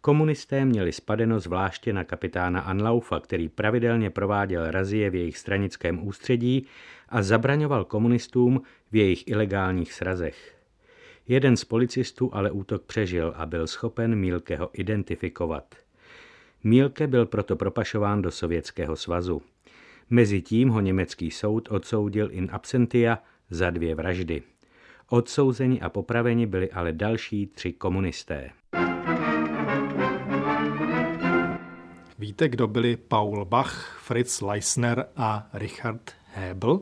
Komunisté 0.00 0.64
měli 0.64 0.92
spadeno 0.92 1.40
zvláště 1.40 1.92
na 1.92 2.04
kapitána 2.04 2.60
Anlaufa, 2.60 3.20
který 3.20 3.48
pravidelně 3.48 4.10
prováděl 4.10 4.70
razie 4.70 5.10
v 5.10 5.14
jejich 5.14 5.38
stranickém 5.38 6.06
ústředí 6.06 6.66
a 7.08 7.22
zabraňoval 7.22 7.84
komunistům 7.84 8.62
v 8.92 8.96
jejich 8.96 9.28
ilegálních 9.28 9.92
srazech. 9.92 10.58
Jeden 11.28 11.56
z 11.56 11.64
policistů 11.64 12.30
ale 12.34 12.50
útok 12.50 12.82
přežil 12.82 13.34
a 13.36 13.46
byl 13.46 13.66
schopen 13.66 14.14
Mílkeho 14.14 14.70
identifikovat. 14.72 15.81
Mílke 16.64 17.06
byl 17.06 17.26
proto 17.26 17.56
propašován 17.56 18.22
do 18.22 18.30
Sovětského 18.30 18.96
svazu. 18.96 19.42
Mezitím 20.10 20.68
ho 20.68 20.80
německý 20.80 21.30
soud 21.30 21.68
odsoudil 21.70 22.28
in 22.32 22.48
absentia 22.52 23.18
za 23.50 23.70
dvě 23.70 23.94
vraždy. 23.94 24.42
Odsouzeni 25.08 25.80
a 25.80 25.88
popraveni 25.88 26.46
byli 26.46 26.70
ale 26.70 26.92
další 26.92 27.46
tři 27.46 27.72
komunisté. 27.72 28.50
Víte, 32.18 32.48
kdo 32.48 32.66
byli 32.66 32.96
Paul 32.96 33.44
Bach, 33.44 33.98
Fritz 34.02 34.40
Leisner 34.40 35.06
a 35.16 35.48
Richard 35.52 36.12
Hebel? 36.34 36.80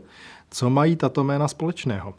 Co 0.50 0.70
mají 0.70 0.96
tato 0.96 1.24
jména 1.24 1.48
společného? 1.48 2.14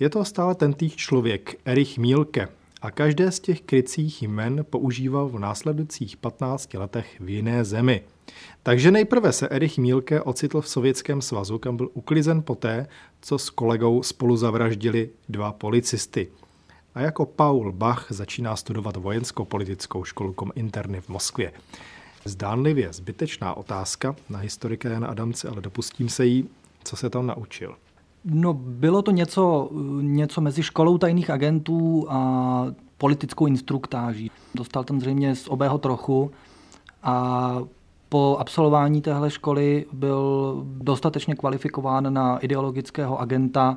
Je 0.00 0.10
to 0.10 0.24
stále 0.24 0.54
tentýž 0.54 0.96
člověk, 0.96 1.60
Erich 1.64 1.98
Mielke, 1.98 2.48
a 2.82 2.90
každé 2.90 3.32
z 3.32 3.40
těch 3.40 3.60
krycích 3.60 4.22
jmen 4.22 4.64
používal 4.70 5.28
v 5.28 5.38
následujících 5.38 6.16
15 6.16 6.74
letech 6.74 7.20
v 7.20 7.28
jiné 7.28 7.64
zemi. 7.64 8.02
Takže 8.62 8.90
nejprve 8.90 9.32
se 9.32 9.48
Erich 9.48 9.78
Mílke 9.78 10.22
ocitl 10.22 10.60
v 10.60 10.68
Sovětském 10.68 11.22
svazu, 11.22 11.58
kam 11.58 11.76
byl 11.76 11.90
uklizen 11.94 12.42
poté, 12.42 12.88
co 13.20 13.38
s 13.38 13.50
kolegou 13.50 14.02
spolu 14.02 14.36
zavraždili 14.36 15.10
dva 15.28 15.52
policisty. 15.52 16.28
A 16.94 17.00
jako 17.00 17.26
Paul 17.26 17.72
Bach 17.72 18.06
začíná 18.10 18.56
studovat 18.56 18.96
vojenskou-politickou 18.96 20.04
školu 20.04 20.32
Kominterny 20.32 21.00
v 21.00 21.08
Moskvě. 21.08 21.52
Zdánlivě 22.24 22.92
zbytečná 22.92 23.54
otázka 23.54 24.16
na 24.28 24.38
historika 24.38 24.88
Jana 24.88 25.08
Adamce, 25.08 25.48
ale 25.48 25.60
dopustím 25.60 26.08
se 26.08 26.26
jí, 26.26 26.48
co 26.84 26.96
se 26.96 27.10
tam 27.10 27.26
naučil. 27.26 27.76
No, 28.30 28.54
bylo 28.54 29.02
to 29.02 29.10
něco, 29.10 29.70
něco 30.00 30.40
mezi 30.40 30.62
školou 30.62 30.98
tajných 30.98 31.30
agentů 31.30 32.06
a 32.08 32.66
politickou 32.98 33.46
instruktáží. 33.46 34.30
Dostal 34.54 34.84
tam 34.84 35.00
zřejmě 35.00 35.34
z 35.34 35.48
obého 35.48 35.78
trochu 35.78 36.30
a 37.02 37.58
po 38.08 38.36
absolvování 38.40 39.02
téhle 39.02 39.30
školy 39.30 39.86
byl 39.92 40.54
dostatečně 40.66 41.34
kvalifikován 41.34 42.12
na 42.14 42.38
ideologického 42.38 43.20
agenta, 43.20 43.76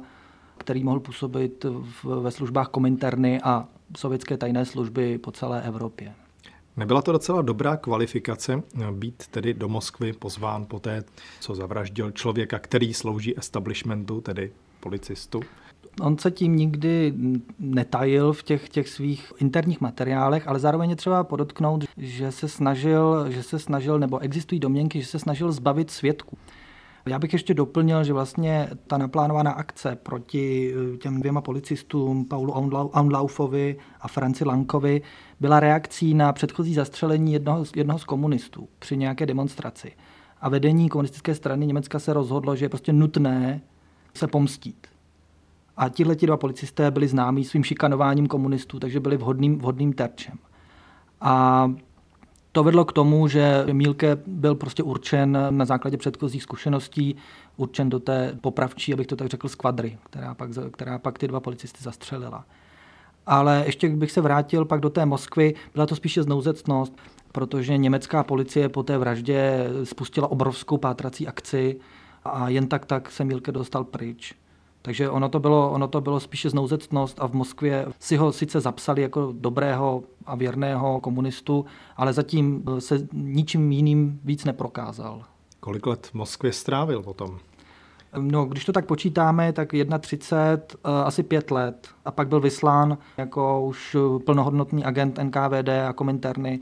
který 0.57 0.83
mohl 0.83 0.99
působit 0.99 1.65
ve 2.03 2.31
službách 2.31 2.67
Kominterny 2.67 3.41
a 3.41 3.67
sovětské 3.97 4.37
tajné 4.37 4.65
služby 4.65 5.17
po 5.17 5.31
celé 5.31 5.61
Evropě. 5.61 6.13
Nebyla 6.77 7.01
to 7.01 7.11
docela 7.11 7.41
dobrá 7.41 7.77
kvalifikace 7.77 8.63
být 8.91 9.27
tedy 9.27 9.53
do 9.53 9.69
Moskvy 9.69 10.13
pozván 10.13 10.65
po 10.65 10.79
té, 10.79 11.03
co 11.39 11.55
zavraždil 11.55 12.11
člověka, 12.11 12.59
který 12.59 12.93
slouží 12.93 13.39
establishmentu, 13.39 14.21
tedy 14.21 14.51
policistu? 14.79 15.41
On 16.01 16.17
se 16.17 16.31
tím 16.31 16.55
nikdy 16.55 17.13
netajil 17.59 18.33
v 18.33 18.43
těch, 18.43 18.69
těch 18.69 18.89
svých 18.89 19.33
interních 19.37 19.81
materiálech, 19.81 20.47
ale 20.47 20.59
zároveň 20.59 20.89
je 20.89 20.95
třeba 20.95 21.23
podotknout, 21.23 21.85
že 21.97 22.31
se 22.31 22.47
snažil, 22.47 23.31
že 23.31 23.43
se 23.43 23.59
snažil, 23.59 23.99
nebo 23.99 24.19
existují 24.19 24.59
domněnky, 24.59 25.01
že 25.01 25.07
se 25.07 25.19
snažil 25.19 25.51
zbavit 25.51 25.91
svědků. 25.91 26.37
Já 27.09 27.19
bych 27.19 27.33
ještě 27.33 27.53
doplnil, 27.53 28.03
že 28.03 28.13
vlastně 28.13 28.69
ta 28.87 28.97
naplánovaná 28.97 29.51
akce 29.51 29.95
proti 30.03 30.73
eh, 30.93 30.97
těm 30.97 31.19
dvěma 31.19 31.41
policistům, 31.41 32.25
Paulu 32.25 32.53
Aunlaufovi 32.93 33.77
a 34.01 34.07
Franci 34.07 34.45
Lankovi, 34.45 35.01
byla 35.39 35.59
reakcí 35.59 36.13
na 36.13 36.33
předchozí 36.33 36.73
zastřelení 36.73 37.33
jednoho, 37.33 37.65
jednoho 37.75 37.99
z 37.99 38.03
komunistů 38.03 38.67
při 38.79 38.97
nějaké 38.97 39.25
demonstraci. 39.25 39.91
A 40.41 40.49
vedení 40.49 40.89
komunistické 40.89 41.35
strany 41.35 41.65
Německa 41.65 41.99
se 41.99 42.13
rozhodlo, 42.13 42.55
že 42.55 42.65
je 42.65 42.69
prostě 42.69 42.93
nutné 42.93 43.61
se 44.13 44.27
pomstít. 44.27 44.87
A 45.77 45.89
tihle 45.89 46.15
dva 46.15 46.37
policisté 46.37 46.91
byli 46.91 47.07
známí 47.07 47.45
svým 47.45 47.63
šikanováním 47.63 48.27
komunistů, 48.27 48.79
takže 48.79 48.99
byli 48.99 49.17
vhodným, 49.17 49.57
vhodným 49.57 49.93
terčem. 49.93 50.37
A 51.21 51.71
to 52.51 52.63
vedlo 52.63 52.85
k 52.85 52.93
tomu, 52.93 53.27
že 53.27 53.65
Mílke 53.71 54.17
byl 54.27 54.55
prostě 54.55 54.83
určen 54.83 55.37
na 55.49 55.65
základě 55.65 55.97
předchozích 55.97 56.43
zkušeností, 56.43 57.15
určen 57.57 57.89
do 57.89 57.99
té 57.99 58.37
popravčí, 58.41 58.93
abych 58.93 59.07
to 59.07 59.15
tak 59.15 59.27
řekl, 59.27 59.49
skvadry, 59.49 59.97
která 60.09 60.33
pak, 60.33 60.49
která 60.71 60.99
pak 60.99 61.17
ty 61.17 61.27
dva 61.27 61.39
policisty 61.39 61.83
zastřelila. 61.83 62.45
Ale 63.25 63.63
ještě 63.65 63.89
bych 63.89 64.11
se 64.11 64.21
vrátil 64.21 64.65
pak 64.65 64.79
do 64.79 64.89
té 64.89 65.05
Moskvy, 65.05 65.55
byla 65.73 65.85
to 65.85 65.95
spíše 65.95 66.23
znouzecnost, 66.23 66.93
protože 67.31 67.77
německá 67.77 68.23
policie 68.23 68.69
po 68.69 68.83
té 68.83 68.97
vraždě 68.97 69.67
spustila 69.83 70.31
obrovskou 70.31 70.77
pátrací 70.77 71.27
akci 71.27 71.79
a 72.23 72.49
jen 72.49 72.67
tak 72.67 72.85
tak 72.85 73.11
se 73.11 73.25
Mílke 73.25 73.51
dostal 73.51 73.83
pryč. 73.83 74.35
Takže 74.81 75.09
ono 75.09 75.29
to, 75.29 75.39
bylo, 75.39 75.71
ono 75.71 75.87
to 75.87 76.01
bylo 76.01 76.19
spíše 76.19 76.49
znouzectnost 76.49 77.21
a 77.21 77.27
v 77.27 77.33
Moskvě 77.33 77.85
si 77.99 78.17
ho 78.17 78.31
sice 78.31 78.59
zapsali 78.59 79.01
jako 79.01 79.33
dobrého 79.35 80.03
a 80.25 80.35
věrného 80.35 80.99
komunistu, 80.99 81.65
ale 81.97 82.13
zatím 82.13 82.63
se 82.79 83.07
ničím 83.13 83.71
jiným 83.71 84.19
víc 84.23 84.45
neprokázal. 84.45 85.23
Kolik 85.59 85.87
let 85.87 86.07
v 86.07 86.13
Moskvě 86.13 86.53
strávil 86.53 87.03
potom? 87.03 87.39
No, 88.17 88.45
když 88.45 88.65
to 88.65 88.71
tak 88.71 88.85
počítáme, 88.85 89.53
tak 89.53 89.73
31, 89.99 90.79
eh, 90.85 91.03
asi 91.03 91.23
pět 91.23 91.51
let. 91.51 91.89
A 92.05 92.11
pak 92.11 92.27
byl 92.27 92.39
vyslán 92.39 92.97
jako 93.17 93.61
už 93.61 93.97
plnohodnotný 94.25 94.85
agent 94.85 95.19
NKVD 95.19 95.69
a 95.87 95.93
Kominterny 95.93 96.59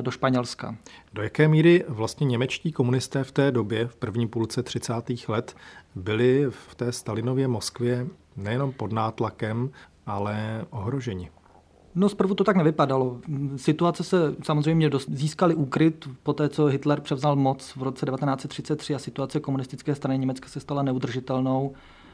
do 0.00 0.10
Španělska. 0.10 0.76
Do 1.12 1.22
jaké 1.22 1.48
míry 1.48 1.84
vlastně 1.88 2.26
němečtí 2.26 2.72
komunisté 2.72 3.24
v 3.24 3.32
té 3.32 3.50
době, 3.50 3.86
v 3.88 3.96
první 3.96 4.28
půlce 4.28 4.62
30. 4.62 4.94
let, 5.28 5.56
byli 5.94 6.46
v 6.50 6.74
té 6.74 6.92
Stalinově 6.92 7.48
Moskvě 7.48 8.06
nejenom 8.36 8.72
pod 8.72 8.92
nátlakem, 8.92 9.70
ale 10.06 10.64
ohroženi? 10.70 11.30
No 11.94 12.08
zprvu 12.08 12.34
to 12.34 12.44
tak 12.44 12.56
nevypadalo. 12.56 13.20
Situace 13.56 14.04
se 14.04 14.34
samozřejmě 14.42 14.90
dost, 14.90 15.10
získali 15.10 15.54
úkryt 15.54 16.08
po 16.22 16.32
té, 16.32 16.48
co 16.48 16.66
Hitler 16.66 17.00
převzal 17.00 17.36
moc 17.36 17.76
v 17.76 17.82
roce 17.82 18.06
1933 18.06 18.94
a 18.94 18.98
situace 18.98 19.40
komunistické 19.40 19.94
strany 19.94 20.18
Německa 20.18 20.48
se 20.48 20.60
stala 20.60 20.82
neudržitelnou. 20.82 21.72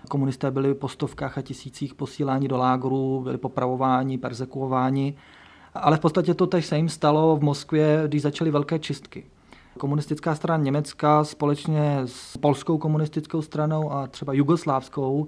Komunisté 0.09 0.51
byli 0.51 0.75
po 0.75 0.89
stovkách 0.89 1.39
a 1.39 1.43
tisících 1.43 1.95
posílání 1.95 2.49
do 2.49 2.57
lágru, 2.57 3.21
byli 3.21 3.39
popravováni, 3.39 4.19
persekuováni. 4.19 5.15
Ale 5.75 5.97
v 5.97 6.01
podstatě 6.01 6.35
to 6.35 6.47
tež 6.47 6.67
se 6.67 6.77
jim 6.77 6.89
stalo 6.89 7.37
v 7.37 7.43
Moskvě, 7.43 8.03
když 8.07 8.23
začaly 8.23 8.51
velké 8.51 8.79
čistky. 8.79 9.25
Komunistická 9.79 10.35
strana 10.35 10.65
Německa 10.65 11.25
společně 11.25 12.01
s 12.05 12.37
polskou 12.37 12.79
komunistickou 12.79 13.43
stranou 13.43 13.93
a 13.93 14.07
třeba 14.07 14.33
jugoslávskou 14.33 15.27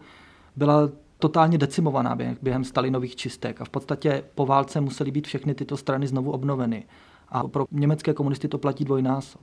byla 0.56 0.88
totálně 1.18 1.58
decimovaná 1.58 2.16
během 2.42 2.64
Stalinových 2.64 3.16
čistek 3.16 3.60
a 3.60 3.64
v 3.64 3.68
podstatě 3.68 4.24
po 4.34 4.46
válce 4.46 4.80
musely 4.80 5.10
být 5.10 5.26
všechny 5.26 5.54
tyto 5.54 5.76
strany 5.76 6.06
znovu 6.06 6.30
obnoveny. 6.30 6.84
A 7.28 7.48
pro 7.48 7.66
německé 7.70 8.14
komunisty 8.14 8.48
to 8.48 8.58
platí 8.58 8.84
dvojnásob. 8.84 9.40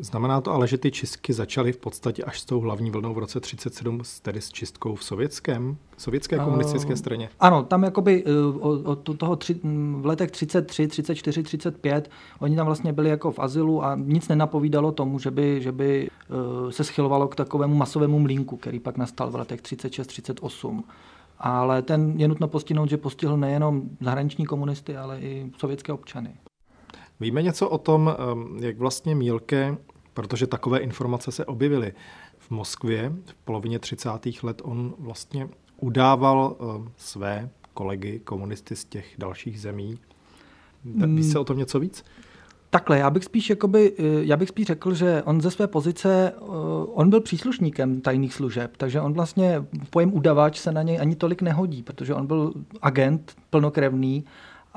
Znamená 0.00 0.40
to 0.40 0.52
ale, 0.52 0.68
že 0.68 0.78
ty 0.78 0.90
čistky 0.90 1.32
začaly 1.32 1.72
v 1.72 1.76
podstatě 1.76 2.24
až 2.24 2.40
s 2.40 2.44
tou 2.44 2.60
hlavní 2.60 2.90
vlnou 2.90 3.14
v 3.14 3.18
roce 3.18 3.40
37, 3.40 4.00
tedy 4.22 4.40
s 4.40 4.52
čistkou 4.52 4.94
v 4.94 5.04
sovětském, 5.04 5.76
sovětské 5.96 6.38
komunistické 6.38 6.96
straně? 6.96 7.28
Ano, 7.40 7.62
tam 7.62 7.82
jakoby 7.82 8.24
od 8.84 9.16
toho 9.18 9.36
tři, 9.36 9.60
v 10.00 10.06
letech 10.06 10.30
33, 10.30 10.88
34, 10.88 11.42
35, 11.42 12.10
oni 12.38 12.56
tam 12.56 12.66
vlastně 12.66 12.92
byli 12.92 13.10
jako 13.10 13.32
v 13.32 13.38
azylu 13.38 13.84
a 13.84 13.96
nic 13.96 14.28
nenapovídalo 14.28 14.92
tomu, 14.92 15.18
že 15.18 15.30
by, 15.30 15.62
že 15.62 15.72
by 15.72 16.08
se 16.70 16.84
schylovalo 16.84 17.28
k 17.28 17.36
takovému 17.36 17.74
masovému 17.74 18.18
mlínku, 18.18 18.56
který 18.56 18.80
pak 18.80 18.96
nastal 18.96 19.30
v 19.30 19.34
letech 19.34 19.62
36, 19.62 20.06
38. 20.06 20.84
Ale 21.38 21.82
ten 21.82 22.14
je 22.16 22.28
nutno 22.28 22.48
postihnout, 22.48 22.88
že 22.88 22.96
postihl 22.96 23.36
nejenom 23.36 23.82
zahraniční 24.00 24.46
komunisty, 24.46 24.96
ale 24.96 25.20
i 25.20 25.50
sovětské 25.58 25.92
občany. 25.92 26.34
Víme 27.20 27.42
něco 27.42 27.68
o 27.68 27.78
tom, 27.78 28.16
jak 28.60 28.78
vlastně 28.78 29.14
Mílke, 29.14 29.76
protože 30.14 30.46
takové 30.46 30.78
informace 30.78 31.32
se 31.32 31.44
objevily 31.44 31.92
v 32.38 32.50
Moskvě 32.50 33.12
v 33.24 33.34
polovině 33.34 33.78
30. 33.78 34.10
let, 34.42 34.62
on 34.64 34.94
vlastně 34.98 35.48
udával 35.80 36.56
své 36.96 37.50
kolegy 37.74 38.18
komunisty 38.18 38.76
z 38.76 38.84
těch 38.84 39.14
dalších 39.18 39.60
zemí. 39.60 39.98
Ví 40.84 41.24
se 41.24 41.38
o 41.38 41.44
tom 41.44 41.58
něco 41.58 41.80
víc? 41.80 42.04
Takhle, 42.70 42.98
já 42.98 43.10
bych 43.10 43.24
spíš, 43.24 43.50
jakoby, 43.50 43.92
já 44.20 44.36
bych 44.36 44.48
spíš 44.48 44.66
řekl, 44.66 44.94
že 44.94 45.22
on 45.22 45.40
ze 45.40 45.50
své 45.50 45.66
pozice, 45.66 46.32
on 46.92 47.10
byl 47.10 47.20
příslušníkem 47.20 48.00
tajných 48.00 48.34
služeb, 48.34 48.76
takže 48.76 49.00
on 49.00 49.12
vlastně 49.12 49.64
pojem 49.90 50.14
udavač 50.14 50.58
se 50.58 50.72
na 50.72 50.82
něj 50.82 51.00
ani 51.00 51.16
tolik 51.16 51.42
nehodí, 51.42 51.82
protože 51.82 52.14
on 52.14 52.26
byl 52.26 52.52
agent 52.82 53.36
plnokrevný 53.50 54.24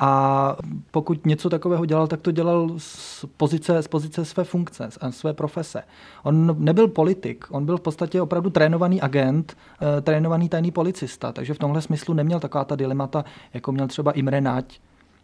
a 0.04 0.56
pokud 0.92 1.26
něco 1.26 1.50
takového 1.50 1.86
dělal, 1.86 2.08
tak 2.08 2.22
to 2.22 2.32
dělal 2.32 2.70
z 2.78 3.26
pozice, 3.38 3.84
z 3.84 3.88
pozice 3.88 4.26
své 4.26 4.44
funkce 4.44 4.90
a 5.02 5.12
své 5.12 5.34
profese. 5.34 5.84
On 6.24 6.56
nebyl 6.60 6.88
politik, 6.88 7.46
on 7.50 7.66
byl 7.66 7.78
v 7.78 7.82
podstatě 7.82 8.22
opravdu 8.22 8.50
trénovaný 8.50 9.02
agent, 9.02 9.58
eh, 9.98 10.02
trénovaný 10.02 10.50
tajný 10.50 10.72
policista, 10.72 11.32
takže 11.32 11.54
v 11.54 11.58
tomhle 11.58 11.82
smyslu 11.82 12.14
neměl 12.14 12.40
taková 12.40 12.66
ta 12.66 12.76
dilemata, 12.76 13.26
jako 13.54 13.72
měl 13.72 13.88
třeba 13.88 14.12
Imre 14.12 14.42
Nať, 14.42 14.80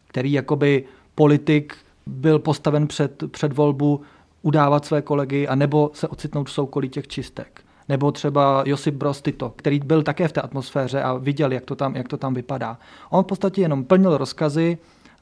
který 0.08 0.32
jakoby 0.32 0.84
politik 1.16 1.76
byl 2.06 2.40
postaven 2.40 2.88
před, 2.88 3.24
před 3.32 3.54
volbu 3.54 4.02
udávat 4.42 4.86
své 4.86 5.02
kolegy 5.02 5.48
a 5.48 5.56
nebo 5.56 5.92
se 5.94 6.08
ocitnout 6.08 6.48
v 6.48 6.52
soukolí 6.52 6.90
těch 6.90 7.08
čistek 7.08 7.67
nebo 7.90 8.12
třeba 8.12 8.64
Josip 8.66 8.96
Broz 8.96 9.22
Tito, 9.22 9.54
který 9.56 9.80
byl 9.80 10.04
také 10.04 10.28
v 10.28 10.32
té 10.32 10.42
atmosféře 10.42 11.04
a 11.04 11.14
viděl, 11.14 11.52
jak 11.52 11.66
to 11.66 11.76
tam, 11.76 11.96
jak 11.96 12.08
to 12.08 12.18
tam 12.18 12.34
vypadá. 12.34 12.78
On 13.10 13.24
v 13.24 13.28
podstatě 13.28 13.62
jenom 13.62 13.84
plnil 13.84 14.18
rozkazy, 14.18 14.78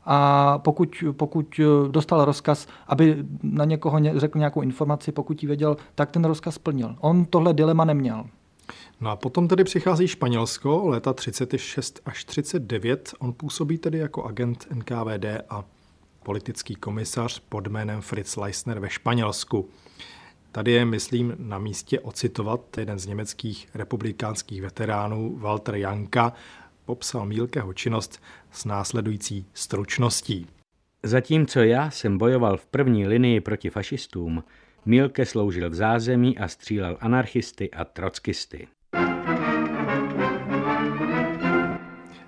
a 0.07 0.57
pokud, 0.57 1.03
pokud 1.12 1.60
dostal 1.91 2.25
rozkaz, 2.25 2.67
aby 2.88 3.17
na 3.43 3.65
někoho 3.65 4.00
řekl 4.15 4.38
nějakou 4.38 4.62
informaci, 4.62 5.12
pokud 5.12 5.43
ji 5.43 5.48
věděl, 5.48 5.77
tak 5.95 6.12
ten 6.12 6.25
rozkaz 6.25 6.55
splnil. 6.55 6.95
On 7.00 7.25
tohle 7.25 7.53
dilema 7.53 7.86
neměl. 7.86 8.25
No 9.01 9.10
a 9.10 9.15
potom 9.15 9.48
tedy 9.48 9.63
přichází 9.63 10.07
Španělsko, 10.07 10.88
léta 10.88 11.13
36 11.13 12.01
až 12.05 12.25
39. 12.25 13.13
On 13.19 13.34
působí 13.34 13.77
tedy 13.77 13.98
jako 13.98 14.24
agent 14.24 14.67
NKVD 14.74 15.25
a 15.50 15.63
politický 16.24 16.75
komisař 16.75 17.39
pod 17.50 17.67
jménem 17.67 18.01
Fritz 18.01 18.36
Leisner 18.36 18.79
ve 18.79 18.89
Španělsku. 18.89 19.69
Tady 20.55 20.71
je, 20.71 20.85
myslím, 20.85 21.35
na 21.39 21.59
místě 21.59 22.00
ocitovat 22.00 22.77
jeden 22.77 23.00
z 23.00 23.05
německých 23.05 23.67
republikánských 23.74 24.62
veteránů, 24.62 25.38
Walter 25.38 25.75
Janka, 25.75 26.33
popsal 26.85 27.25
Mílkeho 27.25 27.74
činnost 27.74 28.21
s 28.51 28.65
následující 28.65 29.45
stručností. 29.53 30.47
Zatímco 31.03 31.59
já 31.59 31.91
jsem 31.91 32.17
bojoval 32.17 32.57
v 32.57 32.65
první 32.65 33.07
linii 33.07 33.41
proti 33.41 33.69
fašistům, 33.69 34.43
Mílke 34.85 35.25
sloužil 35.25 35.69
v 35.69 35.74
zázemí 35.74 36.38
a 36.38 36.47
střílel 36.47 36.97
anarchisty 37.01 37.71
a 37.71 37.85
trockisty. 37.85 38.67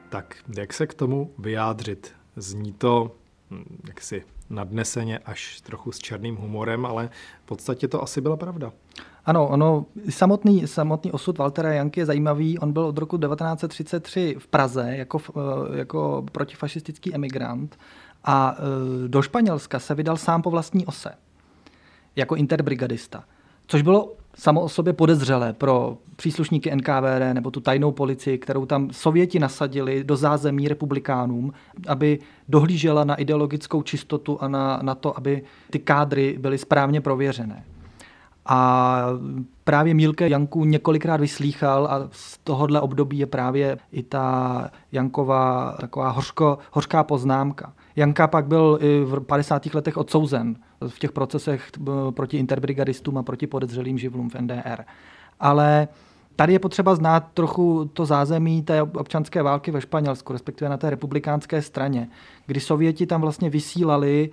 Tak 0.10 0.36
jak 0.58 0.74
se 0.74 0.88
k 0.88 0.94
tomu 0.94 1.34
vyjádřit? 1.40 2.16
Zní 2.36 2.74
to 2.74 3.16
jaksi 3.88 4.24
nadneseně 4.50 5.20
až 5.20 5.62
trochu 5.62 5.92
s 5.92 6.00
černým 6.00 6.36
humorem, 6.36 6.86
ale 6.86 7.10
v 7.44 7.46
podstatě 7.46 7.88
to 7.88 8.04
asi 8.04 8.22
byla 8.22 8.38
pravda. 8.38 8.72
Ano, 9.26 9.48
ono, 9.48 9.86
samotný, 10.10 10.68
samotný 10.68 11.12
osud 11.12 11.38
Waltera 11.38 11.74
Janky 11.74 12.00
je 12.00 12.06
zajímavý. 12.06 12.60
On 12.60 12.74
byl 12.74 12.86
od 12.86 12.98
roku 12.98 13.18
1933 13.18 14.36
v 14.40 14.48
Praze 14.48 14.96
jako, 14.96 15.20
eh, 15.30 15.78
jako 15.78 16.26
protifašistický 16.32 17.16
emigrant 17.16 17.80
a 18.24 18.56
eh, 18.58 19.08
do 19.08 19.22
Španělska 19.22 19.80
se 19.80 19.96
vydal 19.96 20.18
sám 20.18 20.42
po 20.42 20.52
vlastní 20.52 20.86
ose 20.86 21.14
jako 22.16 22.36
interbrigadista. 22.36 23.24
Což 23.68 23.82
bylo 23.82 24.14
samo 24.38 24.62
o 24.62 24.70
sobě 24.70 24.94
podezřelé 24.94 25.54
pro 25.54 25.98
příslušníky 26.16 26.76
NKVD 26.76 27.34
nebo 27.34 27.52
tu 27.52 27.60
tajnou 27.60 27.92
policii, 27.92 28.38
kterou 28.38 28.66
tam 28.66 28.90
Sověti 28.92 29.40
nasadili 29.40 30.04
do 30.04 30.16
zázemí 30.16 30.68
republikánům, 30.68 31.54
aby 31.88 32.20
dohlížela 32.50 33.04
na 33.04 33.16
ideologickou 33.16 33.82
čistotu 33.82 34.38
a 34.42 34.48
na, 34.48 34.80
na 34.82 34.96
to, 34.96 35.18
aby 35.18 35.44
ty 35.70 35.80
kádry 35.80 36.38
byly 36.40 36.58
správně 36.58 37.02
prověřené. 37.02 37.64
A 38.46 39.04
právě 39.64 39.94
Mílke 39.94 40.30
Janku 40.30 40.66
několikrát 40.66 41.20
vyslýchal 41.20 41.88
a 41.92 42.10
z 42.12 42.38
tohohle 42.38 42.82
období 42.82 43.18
je 43.18 43.26
právě 43.26 43.78
i 43.92 44.04
ta 44.04 44.70
Janková 44.92 45.76
taková 45.80 46.10
hořko, 46.10 46.58
hořká 46.72 47.04
poznámka. 47.04 47.74
Janka 47.98 48.28
pak 48.28 48.46
byl 48.46 48.80
i 48.82 49.00
v 49.04 49.20
50. 49.20 49.66
letech 49.74 49.98
odsouzen 49.98 50.56
v 50.88 51.00
těch 51.00 51.12
procesech 51.12 51.72
proti 52.12 52.38
interbrigadistům 52.38 53.18
a 53.18 53.24
proti 53.24 53.48
podezřelým 53.48 53.98
živlům 53.98 54.30
v 54.30 54.36
NDR. 54.36 54.84
Ale 55.40 55.88
Tady 56.38 56.54
je 56.54 56.60
potřeba 56.60 56.96
znát 56.96 57.32
trochu 57.34 57.90
to 57.94 58.06
zázemí 58.06 58.64
té 58.64 58.82
občanské 58.82 59.42
války 59.44 59.72
ve 59.72 59.82
Španělsku, 59.82 60.34
respektive 60.34 60.70
na 60.70 60.78
té 60.78 60.90
republikánské 60.90 61.62
straně, 61.62 62.10
kdy 62.46 62.60
Sověti 62.60 63.06
tam 63.06 63.22
vlastně 63.22 63.50
vysílali, 63.50 64.30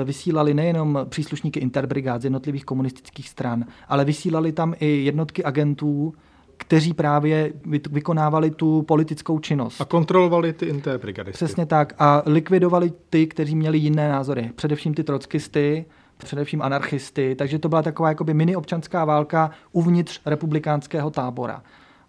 eh, 0.00 0.04
vysílali 0.04 0.54
nejenom 0.54 0.98
příslušníky 1.08 1.60
interbrigád 1.60 2.20
z 2.20 2.24
jednotlivých 2.24 2.64
komunistických 2.64 3.28
stran, 3.28 3.64
ale 3.88 4.04
vysílali 4.04 4.52
tam 4.52 4.74
i 4.80 4.86
jednotky 4.86 5.44
agentů, 5.44 6.14
kteří 6.56 6.94
právě 6.94 7.52
vykonávali 7.90 8.50
tu 8.50 8.82
politickou 8.82 9.38
činnost. 9.38 9.80
A 9.80 9.84
kontrolovali 9.84 10.52
ty 10.52 10.66
interbrigadisty. 10.66 11.44
Přesně 11.44 11.66
tak. 11.66 11.94
A 11.98 12.22
likvidovali 12.26 12.92
ty, 13.10 13.26
kteří 13.26 13.56
měli 13.56 13.78
jiné 13.78 14.08
názory. 14.08 14.50
Především 14.56 14.94
ty 14.94 15.04
trockisty, 15.04 15.84
především 16.16 16.62
anarchisty. 16.62 17.34
Takže 17.34 17.58
to 17.58 17.68
byla 17.68 17.82
taková 17.82 18.08
jakoby 18.08 18.34
mini 18.34 18.56
občanská 18.56 19.04
válka 19.04 19.50
uvnitř 19.72 20.20
republikánského 20.26 21.10
tábora. 21.10 21.62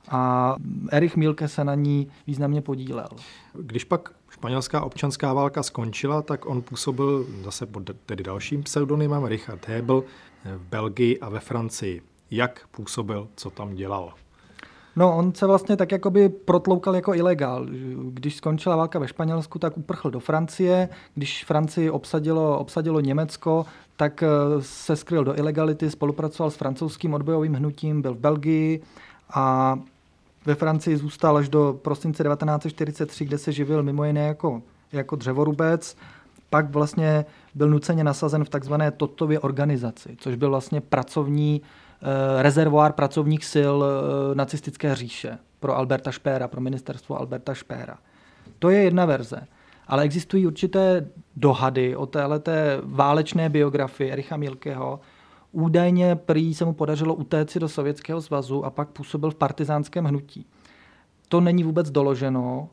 A 0.10 0.56
Erich 0.92 1.16
Milke 1.16 1.48
se 1.48 1.64
na 1.64 1.76
ní 1.76 2.08
významně 2.28 2.62
podílel. 2.62 3.08
Když 3.54 3.84
pak 3.84 4.10
španělská 4.30 4.82
občanská 4.82 5.34
válka 5.34 5.64
skončila, 5.64 6.22
tak 6.22 6.46
on 6.46 6.62
působil 6.62 7.26
zase 7.44 7.66
pod 7.66 7.84
tedy 8.06 8.24
dalším 8.24 8.64
pseudonymem 8.64 9.26
Richard 9.26 9.68
Hebel 9.68 10.04
v 10.46 10.70
Belgii 10.70 11.20
a 11.20 11.30
ve 11.30 11.40
Francii. 11.40 12.02
Jak 12.32 12.68
působil, 12.72 13.28
co 13.36 13.50
tam 13.50 13.76
dělal? 13.76 14.14
No, 14.96 15.18
on 15.18 15.34
se 15.34 15.48
vlastně 15.48 15.78
tak 15.78 15.92
jakoby 15.92 16.30
protloukal 16.30 16.96
jako 16.96 17.14
ilegál. 17.14 17.66
Když 18.10 18.36
skončila 18.36 18.76
válka 18.76 19.00
ve 19.00 19.08
Španělsku, 19.08 19.60
tak 19.60 19.78
uprchl 19.78 20.12
do 20.12 20.20
Francie. 20.20 20.90
Když 21.16 21.46
Francii 21.46 21.90
obsadilo, 21.90 22.60
obsadilo 22.60 23.00
Německo, 23.00 23.66
tak 23.98 24.24
eh, 24.24 24.28
se 24.60 24.96
skryl 24.96 25.24
do 25.24 25.38
ilegality, 25.38 25.92
spolupracoval 25.92 26.52
s 26.52 26.56
francouzským 26.56 27.14
odbojovým 27.14 27.54
hnutím, 27.54 28.02
byl 28.02 28.14
v 28.14 28.20
Belgii 28.20 28.82
a 29.34 29.76
ve 30.46 30.56
Francii 30.56 30.98
zůstal 30.98 31.38
až 31.38 31.50
do 31.50 31.80
prosince 31.82 32.24
1943, 32.24 33.26
kde 33.26 33.38
se 33.38 33.52
živil 33.52 33.84
mimo 33.84 34.06
jiné 34.06 34.28
jako, 34.28 34.62
jako 34.92 35.16
dřevorubec. 35.16 35.98
Pak 36.50 36.70
vlastně 36.70 37.26
byl 37.56 37.70
nuceně 37.70 38.04
nasazen 38.04 38.44
v 38.44 38.50
takzvané 38.50 38.92
Totově 38.92 39.40
organizaci, 39.40 40.16
což 40.20 40.36
byl 40.36 40.50
vlastně 40.50 40.82
pracovní 40.82 41.62
rezervoár 42.42 42.94
pracovních 42.94 43.46
sil 43.54 43.76
eh, 43.84 44.36
nacistické 44.36 44.96
říše 44.96 45.38
pro 45.60 45.78
Alberta 45.78 46.12
Špéra, 46.12 46.48
pro 46.48 46.62
ministerstvo 46.62 47.20
Alberta 47.20 47.54
Špéra. 47.54 47.98
To 48.60 48.70
je 48.70 48.84
jedna 48.84 49.06
verze. 49.06 49.48
Ale 49.88 50.04
existují 50.04 50.48
určité 50.48 51.10
dohady 51.36 51.96
o 51.96 52.06
téhleté 52.06 52.80
válečné 52.84 53.50
biografii 53.50 54.12
Ericha 54.12 54.38
Milkeho. 54.38 55.00
Údajně 55.52 56.16
prý 56.16 56.54
se 56.54 56.66
mu 56.66 56.74
podařilo 56.74 57.16
utéct 57.16 57.58
do 57.58 57.70
Sovětského 57.70 58.22
svazu 58.22 58.66
a 58.66 58.70
pak 58.70 58.90
působil 58.90 59.32
v 59.32 59.36
partizánském 59.36 60.06
hnutí. 60.06 60.46
To 61.28 61.42
není 61.42 61.64
vůbec 61.64 61.92
doloženo, 61.92 62.70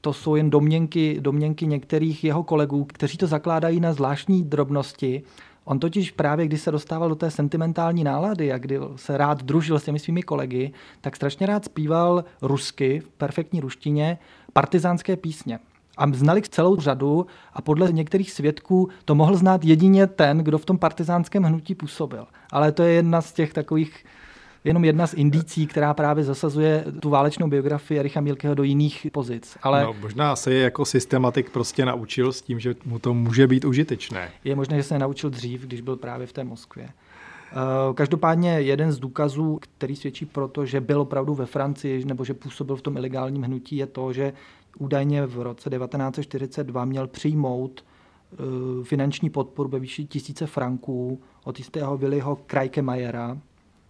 to 0.00 0.12
jsou 0.12 0.34
jen 0.34 0.50
domněnky, 0.50 1.20
domněnky 1.20 1.66
některých 1.66 2.24
jeho 2.24 2.42
kolegů, 2.42 2.84
kteří 2.84 3.18
to 3.18 3.26
zakládají 3.26 3.80
na 3.80 3.92
zvláštní 3.92 4.42
drobnosti 4.42 5.22
On 5.70 5.78
totiž 5.78 6.10
právě, 6.10 6.46
když 6.46 6.60
se 6.60 6.70
dostával 6.70 7.08
do 7.08 7.14
té 7.14 7.30
sentimentální 7.30 8.04
nálady 8.04 8.52
a 8.52 8.58
kdy 8.58 8.78
se 8.96 9.16
rád 9.16 9.42
družil 9.42 9.78
s 9.78 9.84
těmi 9.84 9.98
svými 9.98 10.22
kolegy, 10.22 10.72
tak 11.00 11.16
strašně 11.16 11.46
rád 11.46 11.64
zpíval 11.64 12.24
rusky 12.42 13.00
v 13.00 13.08
perfektní 13.08 13.60
ruštině 13.60 14.18
partizánské 14.52 15.16
písně. 15.16 15.58
A 15.96 16.06
znali 16.12 16.42
celou 16.42 16.80
řadu 16.80 17.26
a 17.52 17.62
podle 17.62 17.92
některých 17.92 18.32
svědků 18.32 18.88
to 19.04 19.14
mohl 19.14 19.36
znát 19.36 19.64
jedině 19.64 20.06
ten, 20.06 20.38
kdo 20.38 20.58
v 20.58 20.64
tom 20.64 20.78
partizánském 20.78 21.42
hnutí 21.42 21.74
působil. 21.74 22.26
Ale 22.52 22.72
to 22.72 22.82
je 22.82 22.92
jedna 22.92 23.20
z 23.20 23.32
těch 23.32 23.52
takových 23.52 24.04
jenom 24.64 24.84
jedna 24.84 25.06
z 25.06 25.14
indicí, 25.14 25.66
která 25.66 25.94
právě 25.94 26.24
zasazuje 26.24 26.84
tu 27.00 27.10
válečnou 27.10 27.48
biografii 27.48 28.00
Ericha 28.00 28.20
Mílkeho 28.20 28.54
do 28.54 28.62
jiných 28.62 29.06
pozic. 29.12 29.58
Ale 29.62 29.84
no, 29.84 29.94
možná 30.00 30.36
se 30.36 30.52
je 30.52 30.62
jako 30.62 30.84
systematik 30.84 31.50
prostě 31.50 31.84
naučil 31.84 32.32
s 32.32 32.42
tím, 32.42 32.60
že 32.60 32.74
mu 32.84 32.98
to 32.98 33.14
může 33.14 33.46
být 33.46 33.64
užitečné. 33.64 34.30
Je 34.44 34.56
možné, 34.56 34.76
že 34.76 34.82
se 34.82 34.98
naučil 34.98 35.30
dřív, 35.30 35.62
když 35.62 35.80
byl 35.80 35.96
právě 35.96 36.26
v 36.26 36.32
té 36.32 36.44
Moskvě. 36.44 36.88
Eh, 37.52 37.94
každopádně 37.94 38.50
jeden 38.50 38.92
z 38.92 38.98
důkazů, 38.98 39.58
který 39.60 39.96
svědčí 39.96 40.26
pro 40.26 40.48
to, 40.48 40.66
že 40.66 40.80
byl 40.80 41.00
opravdu 41.00 41.34
ve 41.34 41.46
Francii 41.46 42.04
nebo 42.04 42.24
že 42.24 42.34
působil 42.34 42.76
v 42.76 42.82
tom 42.82 42.96
ilegálním 42.96 43.42
hnutí, 43.42 43.76
je 43.76 43.86
to, 43.86 44.12
že 44.12 44.32
údajně 44.78 45.26
v 45.26 45.42
roce 45.42 45.70
1942 45.70 46.84
měl 46.84 47.06
přijmout 47.06 47.84
eh, 48.32 48.36
finanční 48.84 49.30
podporu 49.30 49.68
ve 49.68 49.78
výši 49.78 50.04
tisíce 50.04 50.46
franků 50.46 51.20
od 51.44 51.58
jistého 51.58 51.96
Willyho 51.96 52.36
Krajkemajera, 52.46 53.38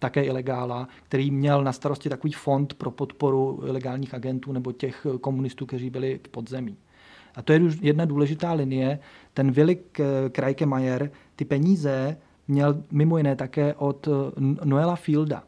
také 0.01 0.23
ilegála, 0.23 0.87
který 1.03 1.31
měl 1.31 1.63
na 1.63 1.73
starosti 1.73 2.09
takový 2.09 2.33
fond 2.33 2.73
pro 2.73 2.91
podporu 2.91 3.61
ilegálních 3.65 4.13
agentů 4.13 4.51
nebo 4.51 4.71
těch 4.71 5.07
komunistů, 5.21 5.65
kteří 5.65 5.89
byli 5.89 6.19
v 6.25 6.29
podzemí. 6.29 6.77
A 7.35 7.41
to 7.41 7.53
je 7.53 7.61
jedna 7.81 8.05
důležitá 8.05 8.53
linie. 8.53 8.99
Ten 9.33 9.51
Willy 9.51 9.77
Krajkemajer 10.31 11.11
ty 11.35 11.45
peníze 11.45 12.17
měl 12.47 12.83
mimo 12.91 13.17
jiné 13.17 13.35
také 13.35 13.73
od 13.73 14.07
Noela 14.63 14.95
Fielda, 14.95 15.43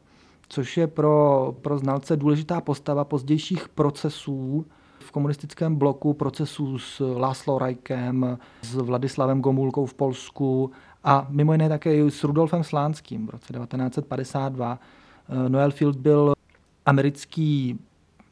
což 0.48 0.78
je 0.78 0.88
pro, 0.88 1.56
pro 1.62 1.78
znalce 1.78 2.18
důležitá 2.18 2.62
postava 2.62 3.04
pozdějších 3.04 3.70
procesů 3.70 4.66
v 5.00 5.12
komunistickém 5.12 5.76
bloku, 5.76 6.14
procesů 6.14 6.80
s 6.80 7.16
Láslo 7.18 7.60
Rajkem, 7.60 8.38
s 8.62 8.76
Vladislavem 8.76 9.42
Gomulkou 9.42 9.86
v 9.86 9.94
Polsku 9.94 10.72
a 11.04 11.28
mimo 11.30 11.52
jiné 11.52 11.70
také 11.70 12.12
s 12.12 12.24
Rudolfem 12.24 12.64
Slánským 12.64 13.28
v 13.28 13.30
roce 13.30 13.54
1952. 13.54 14.80
Eh, 15.30 15.50
Noel 15.50 15.72
Field 15.72 15.96
byl 15.96 16.34
americký 16.86 17.80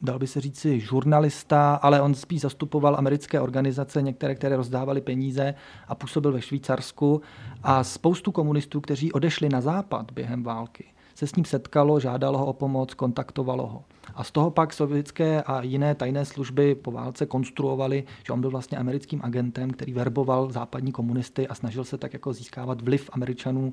dal 0.02 0.18
by 0.18 0.26
se 0.26 0.40
říci, 0.40 0.80
žurnalista, 0.80 1.74
ale 1.74 2.00
on 2.00 2.14
spíš 2.14 2.40
zastupoval 2.40 2.96
americké 2.96 3.40
organizace, 3.40 4.02
některé, 4.02 4.34
které 4.34 4.56
rozdávaly 4.56 5.00
peníze 5.00 5.54
a 5.88 5.94
působil 5.94 6.32
ve 6.32 6.42
Švýcarsku. 6.42 7.22
A 7.62 7.84
spoustu 7.84 8.32
komunistů, 8.32 8.80
kteří 8.80 9.12
odešli 9.12 9.48
na 9.48 9.60
západ 9.60 10.10
během 10.10 10.42
války, 10.42 10.84
se 11.14 11.26
s 11.26 11.34
ním 11.34 11.44
setkalo, 11.44 12.00
žádalo 12.00 12.38
ho 12.38 12.46
o 12.46 12.52
pomoc, 12.52 12.94
kontaktovalo 12.94 13.66
ho. 13.66 13.84
A 14.14 14.24
z 14.24 14.30
toho 14.30 14.50
pak 14.50 14.72
sovětské 14.72 15.42
a 15.42 15.62
jiné 15.62 15.94
tajné 15.94 16.24
služby 16.24 16.74
po 16.74 16.90
válce 16.90 17.26
konstruovali, 17.26 18.04
že 18.26 18.32
on 18.32 18.40
byl 18.40 18.50
vlastně 18.50 18.78
americkým 18.78 19.20
agentem, 19.24 19.70
který 19.70 19.92
verboval 19.92 20.52
západní 20.52 20.92
komunisty 20.92 21.48
a 21.48 21.54
snažil 21.54 21.84
se 21.84 21.98
tak 21.98 22.12
jako 22.12 22.32
získávat 22.32 22.82
vliv 22.82 23.10
Američanů 23.12 23.72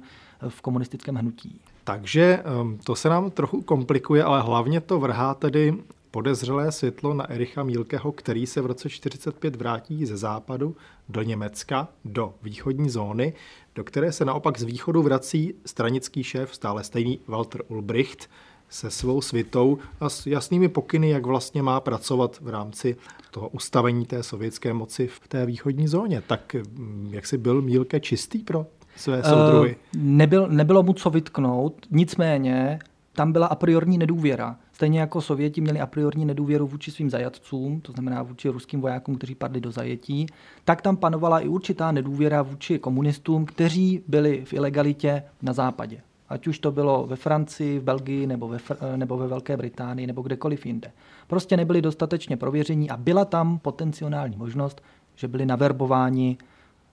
v 0.50 0.62
komunistickém 0.62 1.16
hnutí. 1.16 1.62
Takže 1.84 2.44
um, 2.62 2.78
to 2.78 2.96
se 2.96 3.10
nám 3.10 3.32
trochu 3.32 3.62
komplikuje, 3.62 4.24
ale 4.24 4.42
hlavně 4.42 4.82
to 4.82 5.00
vrhá 5.00 5.34
tedy 5.34 5.78
podezřelé 6.12 6.72
světlo 6.72 7.14
na 7.14 7.32
Ericha 7.32 7.64
Mílkeho, 7.64 8.12
který 8.12 8.48
se 8.48 8.62
v 8.62 8.66
roce 8.66 8.90
1945 8.90 9.56
vrátí 9.56 10.06
ze 10.06 10.18
západu 10.18 10.76
do 11.10 11.22
Německa, 11.22 11.88
do 12.06 12.34
východní 12.44 12.90
zóny, 12.90 13.34
do 13.76 13.84
které 13.84 14.12
se 14.12 14.26
naopak 14.26 14.60
z 14.60 14.64
východu 14.64 15.02
vrací 15.02 15.54
stranický 15.66 16.24
šéf, 16.24 16.56
stále 16.56 16.84
stejný 16.84 17.20
Walter 17.28 17.62
Ulbricht, 17.68 18.30
se 18.70 18.92
svou 18.92 19.22
svitou 19.22 19.78
a 20.00 20.10
s 20.10 20.28
jasnými 20.28 20.68
pokyny, 20.68 21.10
jak 21.10 21.26
vlastně 21.26 21.64
má 21.64 21.80
pracovat 21.80 22.38
v 22.42 22.50
rámci 22.50 22.96
toho 23.32 23.50
ustavení 23.50 24.06
té 24.06 24.24
sovětské 24.24 24.74
moci 24.74 25.08
v 25.08 25.28
té 25.28 25.46
východní 25.46 25.88
zóně. 25.88 26.22
Tak 26.28 26.56
mm, 26.56 27.10
jak 27.12 27.28
si 27.28 27.38
byl 27.38 27.62
Mílke 27.62 28.00
čistý 28.00 28.40
pro 28.40 28.66
své 28.96 29.24
soudruhy? 29.24 29.76
Uh, 29.96 30.02
nebyl, 30.04 30.48
nebylo 30.48 30.84
mu 30.84 30.94
co 30.94 31.10
vytknout, 31.10 31.74
nicméně 31.92 32.80
tam 33.14 33.32
byla 33.32 33.48
a 33.48 33.56
priorní 33.56 33.98
nedůvěra. 33.98 34.58
Stejně 34.74 35.00
jako 35.00 35.22
Sověti 35.22 35.62
měli 35.62 35.80
a 35.80 35.88
priorní 35.88 36.26
nedůvěru 36.26 36.68
vůči 36.68 36.92
svým 36.92 37.10
zajatcům, 37.10 37.82
to 37.82 37.92
znamená 37.92 38.24
vůči 38.24 38.50
ruským 38.50 38.82
vojákům, 38.82 39.16
kteří 39.16 39.36
padli 39.36 39.62
do 39.62 39.72
zajetí, 39.72 40.26
tak 40.66 40.82
tam 40.82 40.98
panovala 40.98 41.40
i 41.40 41.48
určitá 41.48 41.92
nedůvěra 41.92 42.42
vůči 42.42 42.80
komunistům, 42.80 43.46
kteří 43.46 44.04
byli 44.08 44.42
v 44.46 44.54
ilegalitě 44.54 45.24
na 45.42 45.54
západě. 45.54 46.02
Ať 46.30 46.48
už 46.48 46.60
to 46.60 46.72
bylo 46.72 47.08
ve 47.08 47.16
Francii, 47.16 47.80
v 47.80 47.84
Belgii 47.84 48.28
nebo 48.28 48.48
ve, 48.48 48.60
nebo 48.96 49.18
ve 49.18 49.28
Velké 49.28 49.58
Británii 49.58 50.08
nebo 50.08 50.22
kdekoliv 50.22 50.66
jinde. 50.66 50.92
Prostě 51.28 51.58
nebyli 51.58 51.82
dostatečně 51.82 52.38
prověření 52.38 52.90
a 52.90 52.98
byla 52.98 53.26
tam 53.26 53.60
potenciální 53.60 54.38
možnost, 54.38 54.82
že 55.16 55.28
byli 55.28 55.46
naverbováni 55.46 56.38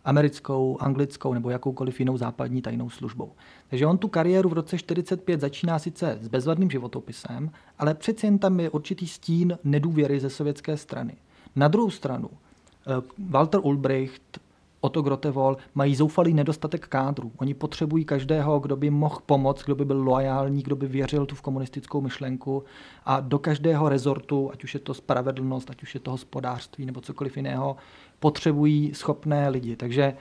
americkou, 0.04 0.78
anglickou 0.80 1.34
nebo 1.34 1.50
jakoukoliv 1.50 2.00
jinou 2.00 2.16
západní 2.16 2.62
tajnou 2.62 2.90
službou. 2.90 3.32
Takže 3.68 3.86
on 3.86 3.98
tu 3.98 4.08
kariéru 4.08 4.48
v 4.48 4.52
roce 4.52 4.78
45 4.78 5.40
začíná 5.40 5.78
sice 5.78 6.18
s 6.20 6.28
bezvadným 6.28 6.70
životopisem, 6.70 7.50
ale 7.78 7.94
přeci 7.94 8.26
jen 8.26 8.38
tam 8.38 8.60
je 8.60 8.70
určitý 8.70 9.06
stín 9.06 9.58
nedůvěry 9.64 10.20
ze 10.20 10.30
sovětské 10.30 10.76
strany. 10.76 11.14
Na 11.56 11.68
druhou 11.68 11.90
stranu, 11.90 12.30
eh, 12.30 13.02
Walter 13.18 13.60
Ulbricht, 13.64 14.38
Otto 14.86 15.02
Grotevol 15.02 15.56
mají 15.74 15.96
zoufalý 15.96 16.34
nedostatek 16.34 16.88
kádru. 16.88 17.32
Oni 17.36 17.54
potřebují 17.54 18.04
každého, 18.04 18.58
kdo 18.58 18.76
by 18.76 18.90
mohl 18.90 19.18
pomoct, 19.26 19.64
kdo 19.64 19.74
by 19.74 19.84
byl 19.84 20.02
loajální, 20.02 20.62
kdo 20.62 20.76
by 20.76 20.86
věřil 20.86 21.26
tu 21.26 21.34
v 21.34 21.42
komunistickou 21.42 22.00
myšlenku 22.00 22.64
a 23.04 23.20
do 23.20 23.38
každého 23.38 23.88
rezortu, 23.88 24.50
ať 24.52 24.64
už 24.64 24.74
je 24.74 24.80
to 24.80 24.94
spravedlnost, 24.94 25.70
ať 25.70 25.82
už 25.82 25.94
je 25.94 26.00
to 26.00 26.10
hospodářství 26.10 26.86
nebo 26.86 27.00
cokoliv 27.00 27.36
jiného, 27.36 27.76
potřebují 28.20 28.94
schopné 28.94 29.48
lidi. 29.48 29.76
Takže 29.76 30.16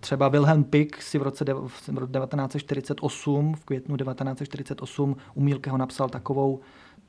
třeba 0.00 0.28
Wilhelm 0.28 0.64
Pick 0.64 1.02
si 1.02 1.18
v 1.18 1.22
roce 1.22 1.44
1948, 1.44 3.54
v 3.54 3.64
květnu 3.64 3.96
1948 3.96 5.16
u 5.34 5.40
Mílkeho 5.40 5.76
napsal 5.76 6.08
takovou 6.08 6.60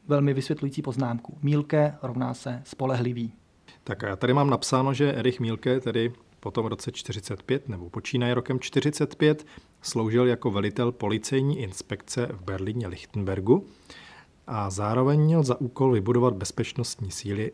velmi 0.07 0.33
vysvětlující 0.33 0.81
poznámku. 0.81 1.37
Mílke 1.41 1.95
rovná 2.01 2.33
se 2.33 2.61
spolehlivý. 2.63 3.33
Tak 3.83 4.03
a 4.03 4.07
já 4.07 4.15
tady 4.15 4.33
mám 4.33 4.49
napsáno, 4.49 4.93
že 4.93 5.13
Erich 5.13 5.39
Mílke 5.39 5.79
tedy 5.79 6.13
potom 6.45 6.65
v 6.65 6.67
roce 6.67 6.91
45 6.91 7.69
nebo 7.69 7.89
počínaje 7.89 8.33
rokem 8.33 8.59
45 8.59 9.45
sloužil 9.81 10.27
jako 10.27 10.51
velitel 10.51 10.91
policejní 10.91 11.59
inspekce 11.59 12.29
v 12.33 12.41
Berlíně 12.41 12.87
Lichtenbergu 12.87 13.65
a 14.47 14.69
zároveň 14.69 15.19
měl 15.19 15.43
za 15.43 15.61
úkol 15.61 15.91
vybudovat 15.91 16.33
bezpečnostní 16.33 17.11
síly, 17.11 17.51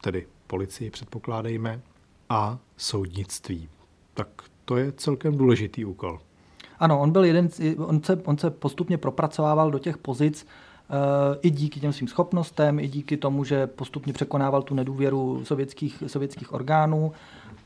tedy 0.00 0.26
policii 0.46 0.90
předpokládejme, 0.90 1.80
a 2.28 2.58
soudnictví. 2.76 3.68
Tak 4.14 4.28
to 4.64 4.76
je 4.76 4.92
celkem 4.92 5.36
důležitý 5.36 5.84
úkol. 5.84 6.20
Ano, 6.78 7.00
on 7.00 7.10
byl 7.10 7.24
jeden, 7.24 7.48
on 7.76 8.02
se, 8.02 8.22
on 8.24 8.38
se 8.38 8.50
postupně 8.50 8.98
propracovával 8.98 9.70
do 9.70 9.78
těch 9.78 9.98
pozic 9.98 10.46
uh, 10.46 10.96
i 11.42 11.50
díky 11.50 11.80
těm 11.80 11.92
svým 11.92 12.08
schopnostem, 12.08 12.80
i 12.80 12.88
díky 12.88 13.16
tomu, 13.16 13.44
že 13.44 13.66
postupně 13.66 14.12
překonával 14.12 14.62
tu 14.62 14.74
nedůvěru 14.74 15.44
sovětských, 15.44 16.02
sovětských 16.06 16.52
orgánů 16.52 17.12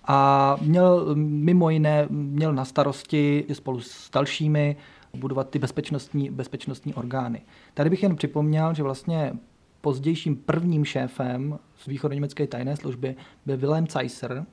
a 0.06 0.56
měl 0.60 1.14
mimo 1.14 1.70
jiné 1.70 2.06
měl 2.10 2.52
na 2.52 2.64
starosti 2.64 3.44
spolu 3.52 3.80
s 3.80 4.10
dalšími 4.10 4.76
budovat 5.16 5.50
ty 5.50 5.58
bezpečnostní, 5.58 6.30
bezpečnostní 6.30 6.94
orgány. 6.94 7.42
Tady 7.74 7.90
bych 7.90 8.02
jen 8.02 8.16
připomněl, 8.16 8.74
že 8.74 8.82
vlastně 8.82 9.32
pozdějším 9.80 10.36
prvním 10.36 10.84
šéfem 10.84 11.58
z 11.78 11.86
východoněmecké 11.86 12.46
tajné 12.46 12.76
služby 12.76 13.16
byl 13.46 13.56
Wilhelm 13.56 13.86
Zeisser, 13.86 14.46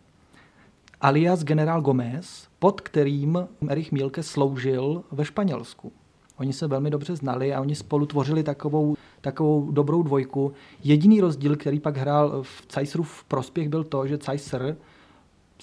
alias 1.01 1.43
generál 1.43 1.81
Gomez, 1.81 2.47
pod 2.59 2.81
kterým 2.81 3.47
Erich 3.67 3.91
Mielke 3.91 4.23
sloužil 4.23 5.03
ve 5.11 5.25
Španělsku. 5.25 5.91
Oni 6.37 6.53
se 6.53 6.67
velmi 6.67 6.89
dobře 6.89 7.15
znali 7.15 7.53
a 7.53 7.61
oni 7.61 7.75
spolu 7.75 8.05
tvořili 8.05 8.43
takovou, 8.43 8.95
takovou 9.21 9.71
dobrou 9.71 10.03
dvojku. 10.03 10.53
Jediný 10.83 11.21
rozdíl, 11.21 11.55
který 11.55 11.79
pak 11.79 11.97
hrál 11.97 12.43
v 12.43 12.65
Zeisserův 12.73 13.23
prospěch, 13.23 13.69
byl 13.69 13.83
to, 13.83 14.07
že 14.07 14.17
Zeisser 14.25 14.77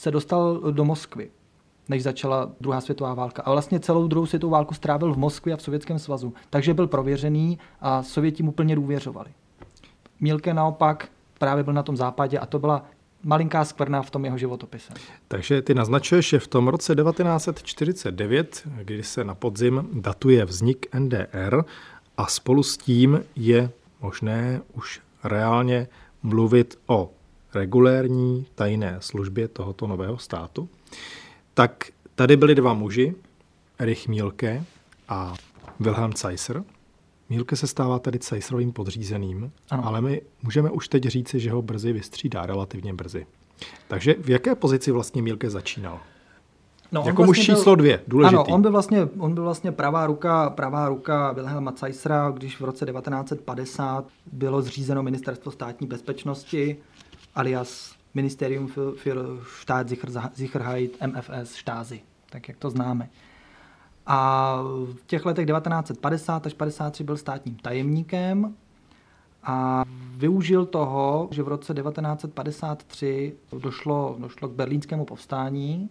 se 0.01 0.11
dostal 0.11 0.61
do 0.71 0.85
Moskvy, 0.85 1.31
než 1.89 2.03
začala 2.03 2.51
druhá 2.61 2.81
světová 2.81 3.15
válka. 3.15 3.43
A 3.43 3.51
vlastně 3.51 3.81
celou 3.81 4.09
druhou 4.09 4.27
světovou 4.27 4.51
válku 4.51 4.75
strávil 4.75 5.15
v 5.15 5.19
Moskvě 5.19 5.55
a 5.55 5.57
v 5.57 5.63
Sovětském 5.63 5.99
svazu. 5.99 6.35
Takže 6.51 6.75
byl 6.75 6.87
prověřený 6.87 7.59
a 7.81 8.03
Sověti 8.03 8.43
mu 8.43 8.53
plně 8.53 8.77
důvěřovali. 8.77 9.31
Mílke 10.21 10.55
naopak 10.55 11.09
právě 11.39 11.65
byl 11.65 11.73
na 11.73 11.83
tom 11.83 11.97
západě 11.97 12.39
a 12.39 12.47
to 12.47 12.59
byla 12.59 12.85
malinká 13.25 13.65
skvrna 13.65 14.03
v 14.03 14.11
tom 14.11 14.25
jeho 14.25 14.39
životopise. 14.39 14.93
Takže 15.29 15.63
ty 15.63 15.75
naznačuješ, 15.75 16.29
že 16.29 16.39
v 16.39 16.49
tom 16.49 16.69
roce 16.69 16.95
1949, 16.95 18.69
kdy 18.77 19.03
se 19.03 19.25
na 19.25 19.35
podzim 19.35 19.89
datuje 19.93 20.45
vznik 20.45 20.87
NDR 20.99 21.65
a 22.17 22.27
spolu 22.27 22.63
s 22.63 22.77
tím 22.77 23.25
je 23.37 23.71
možné 24.01 24.61
už 24.73 25.01
reálně 25.25 25.89
mluvit 26.23 26.79
o 26.87 27.11
regulérní 27.55 28.47
tajné 28.55 28.97
službě 29.01 29.49
tohoto 29.49 29.87
nového 29.87 30.19
státu, 30.19 30.69
tak 31.55 31.85
tady 32.15 32.37
byli 32.37 32.55
dva 32.55 32.75
muži, 32.75 33.15
Erich 33.79 34.09
Mielke 34.09 34.65
a 35.09 35.35
Wilhelm 35.81 36.13
Zeisser. 36.13 36.65
Mielke 37.29 37.57
se 37.57 37.67
stává 37.67 37.99
tady 37.99 38.19
Zeisserovým 38.23 38.73
podřízeným, 38.73 39.53
ano. 39.71 39.87
ale 39.87 40.01
my 40.01 40.23
můžeme 40.43 40.71
už 40.71 40.89
teď 40.89 41.03
říci, 41.05 41.41
že 41.41 41.51
ho 41.51 41.63
brzy 41.63 41.93
vystřídá, 41.93 42.47
relativně 42.47 42.95
brzy. 42.95 43.27
Takže 43.89 44.15
v 44.21 44.31
jaké 44.31 44.55
pozici 44.55 44.91
vlastně 44.91 45.23
Mílke 45.23 45.51
začínal? 45.51 46.01
No, 46.93 47.03
jako 47.07 47.25
muž 47.25 47.39
vlastně 47.39 47.55
číslo 47.55 47.75
dvě, 47.75 48.01
důležitý. 48.09 48.35
Ano, 48.35 48.45
on 48.45 48.63
byl 48.63 48.71
vlastně, 48.71 49.09
on 49.19 49.35
byl 49.35 49.45
vlastně 49.45 49.73
pravá 49.73 50.07
ruka, 50.07 50.51
pravá 50.51 50.89
ruka 50.89 51.33
Wilhelma 51.33 51.73
Zeissera, 51.81 52.31
když 52.31 52.61
v 52.61 52.65
roce 52.65 52.87
1950 52.87 54.05
bylo 54.33 54.63
zřízeno 54.63 55.03
Ministerstvo 55.03 55.53
státní 55.53 55.87
bezpečnosti, 55.87 56.77
alias 57.35 57.95
Ministerium 58.15 58.69
für 58.97 59.41
Staatssicherheit, 59.61 60.99
MFS, 61.07 61.55
Stasi, 61.55 62.03
tak 62.31 62.49
jak 62.49 62.57
to 62.57 62.71
známe. 62.71 63.11
A 64.07 64.59
v 64.63 65.07
těch 65.07 65.25
letech 65.25 65.47
1950 65.47 66.47
až 66.47 66.55
53 66.55 67.05
byl 67.05 67.17
státním 67.17 67.55
tajemníkem 67.55 68.55
a 69.43 69.85
využil 70.17 70.67
toho, 70.67 71.29
že 71.31 71.43
v 71.43 71.49
roce 71.49 71.75
1953 71.75 73.37
došlo, 73.59 74.17
došlo 74.19 74.49
k 74.49 74.53
berlínskému 74.53 75.05
povstání. 75.05 75.89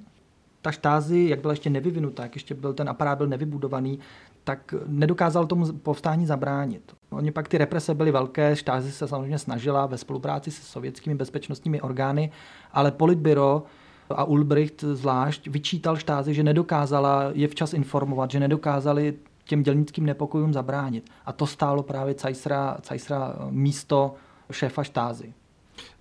Ta 0.61 0.71
štázy, 0.71 1.25
jak 1.29 1.41
byla 1.41 1.53
ještě 1.53 1.69
nevyvinutá, 1.69 2.23
jak 2.23 2.35
ještě 2.35 2.55
byl 2.55 2.73
ten 2.73 2.89
aparát 2.89 3.17
byl 3.17 3.27
nevybudovaný, 3.27 3.99
tak 4.43 4.73
nedokázal 4.87 5.45
tomu 5.45 5.73
povstání 5.73 6.25
zabránit. 6.25 6.95
Oni 7.09 7.31
pak 7.31 7.47
ty 7.47 7.57
represe 7.57 7.93
byly 7.93 8.11
velké, 8.11 8.55
štázy 8.55 8.91
se 8.91 9.07
samozřejmě 9.07 9.39
snažila 9.39 9.85
ve 9.85 9.97
spolupráci 9.97 10.51
se 10.51 10.61
sovětskými 10.61 11.15
bezpečnostními 11.15 11.81
orgány, 11.81 12.31
ale 12.71 12.91
politbyro 12.91 13.63
a 14.09 14.23
Ulbricht 14.23 14.81
zvlášť 14.81 15.47
vyčítal 15.47 15.97
štázi, 15.97 16.33
že 16.33 16.43
nedokázala 16.43 17.23
je 17.33 17.47
včas 17.47 17.73
informovat, 17.73 18.31
že 18.31 18.39
nedokázali 18.39 19.13
těm 19.43 19.63
dělnickým 19.63 20.05
nepokojům 20.05 20.53
zabránit. 20.53 21.09
A 21.25 21.33
to 21.33 21.47
stálo 21.47 21.83
právě 21.83 22.13
Cajsra, 22.13 22.77
Cajsra 22.81 23.35
místo 23.49 24.15
šéfa 24.51 24.83
štázy. 24.83 25.33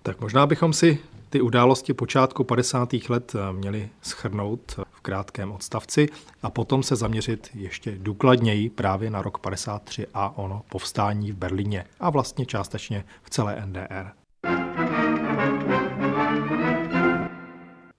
Tak 0.03 0.21
možná 0.21 0.47
bychom 0.47 0.73
si 0.73 0.99
ty 1.29 1.41
události 1.41 1.93
počátku 1.93 2.43
50. 2.43 2.89
let 3.09 3.35
měli 3.51 3.89
schrnout 4.01 4.79
v 4.91 5.01
krátkém 5.01 5.51
odstavci 5.51 6.07
a 6.41 6.49
potom 6.49 6.83
se 6.83 6.95
zaměřit 6.95 7.49
ještě 7.53 7.97
důkladněji 7.97 8.69
právě 8.69 9.09
na 9.09 9.21
rok 9.21 9.39
53 9.39 10.07
a 10.13 10.37
ono 10.37 10.61
povstání 10.69 11.31
v 11.31 11.35
Berlíně 11.35 11.85
a 11.99 12.09
vlastně 12.09 12.45
částečně 12.45 13.05
v 13.23 13.29
celé 13.29 13.63
NDR. 13.65 14.07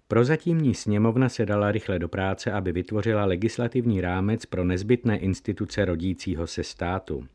Prozatímní 0.09 0.75
sněmovna 0.75 1.29
se 1.29 1.47
dala 1.47 1.73
rychle 1.73 1.99
do 1.99 2.09
práce, 2.09 2.53
aby 2.53 2.73
vytvořila 2.73 3.25
legislativní 3.25 4.01
rámec 4.01 4.47
pro 4.47 4.65
nezbytné 4.65 5.19
instituce 5.19 5.85
rodícího 5.85 6.47
se 6.47 6.65
státu. 6.65 7.27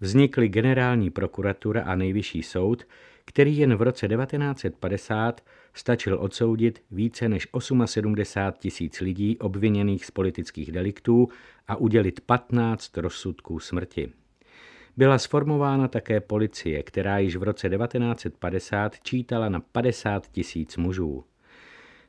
Vznikly 0.00 0.48
generální 0.48 1.10
prokuratura 1.10 1.82
a 1.82 1.94
nejvyšší 1.94 2.42
soud, 2.42 2.86
který 3.24 3.58
jen 3.58 3.76
v 3.76 3.82
roce 3.82 4.08
1950 4.08 5.40
stačil 5.74 6.18
odsoudit 6.20 6.82
více 6.90 7.28
než 7.28 7.48
78 7.58 8.52
tisíc 8.58 9.00
lidí 9.00 9.38
obviněných 9.38 10.04
z 10.04 10.10
politických 10.10 10.72
deliktů 10.72 11.28
a 11.68 11.76
udělit 11.76 12.20
15 12.20 12.96
rozsudků 12.96 13.58
smrti. 13.58 14.12
Byla 14.96 15.18
sformována 15.18 15.88
také 15.88 16.20
policie, 16.20 16.82
která 16.82 17.18
již 17.18 17.36
v 17.36 17.42
roce 17.42 17.68
1950 17.68 19.00
čítala 19.02 19.48
na 19.48 19.60
50 19.60 20.26
tisíc 20.30 20.76
mužů. 20.76 21.24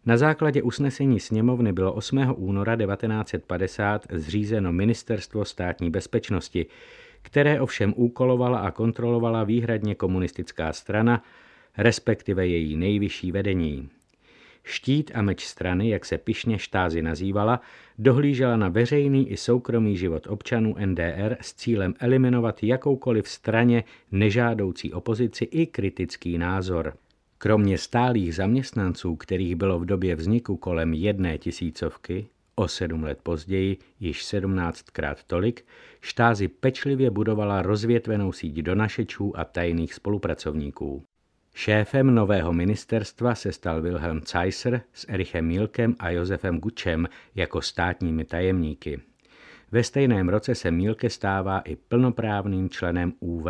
Na 0.06 0.18
základě 0.18 0.64
usnesení 0.64 1.20
sněmovny 1.20 1.74
bylo 1.74 1.94
8. 1.94 2.34
února 2.38 2.76
1950 2.76 4.08
zřízeno 4.12 4.72
Ministerstvo 4.72 5.46
státní 5.46 5.90
bezpečnosti, 5.90 6.66
které 7.26 7.62
ovšem 7.62 7.94
úkolovala 7.98 8.60
a 8.60 8.72
kontrolovala 8.72 9.44
výhradně 9.44 9.96
komunistická 9.96 10.74
strana, 10.74 11.24
respektive 11.78 12.48
její 12.48 12.78
nejvyšší 12.78 13.32
vedení. 13.32 13.90
Štít 14.64 15.12
a 15.14 15.22
meč 15.22 15.46
strany, 15.46 15.90
jak 15.90 16.06
se 16.06 16.18
pišně 16.18 16.60
štázy 16.60 17.02
nazývala, 17.02 17.62
dohlížela 17.98 18.58
na 18.58 18.70
veřejný 18.70 19.32
i 19.32 19.38
soukromý 19.38 19.98
život 19.98 20.28
občanů 20.28 20.76
NDR 20.86 21.38
s 21.42 21.54
cílem 21.54 21.94
eliminovat 22.00 22.64
jakoukoliv 22.64 23.28
straně 23.28 23.84
nežádoucí 24.12 24.94
opozici 24.94 25.46
i 25.46 25.66
kritický 25.66 26.38
názor. 26.38 26.94
Kromě 27.38 27.78
stálých 27.78 28.36
zaměstnanců, 28.36 29.16
kterých 29.16 29.56
bylo 29.56 29.80
v 29.80 29.86
době 29.86 30.16
vzniku 30.16 30.58
kolem 30.58 30.94
jedné 30.94 31.38
tisícovky, 31.38 32.28
o 32.56 32.68
sedm 32.68 33.04
let 33.04 33.20
později 33.24 33.78
již 34.00 34.24
sedmnáctkrát 34.24 35.24
tolik, 35.24 35.66
štázy 36.02 36.48
pečlivě 36.48 37.12
budovala 37.12 37.62
rozvětvenou 37.62 38.32
síť 38.32 38.56
donašečů 38.56 39.40
a 39.40 39.46
tajných 39.46 39.94
spolupracovníků. 39.94 41.04
Šéfem 41.54 42.16
nového 42.16 42.54
ministerstva 42.54 43.36
se 43.36 43.52
stal 43.52 43.82
Wilhelm 43.82 44.22
Zeisser 44.28 44.82
s 44.94 45.06
Erichem 45.10 45.46
Mílkem 45.46 45.96
a 46.00 46.10
Josefem 46.10 46.60
Gučem 46.60 47.08
jako 47.36 47.62
státními 47.62 48.26
tajemníky. 48.26 49.02
Ve 49.72 49.84
stejném 49.84 50.30
roce 50.30 50.56
se 50.56 50.72
Mílke 50.72 51.10
stává 51.10 51.60
i 51.60 51.76
plnoprávným 51.76 52.70
členem 52.70 53.14
UV. 53.20 53.46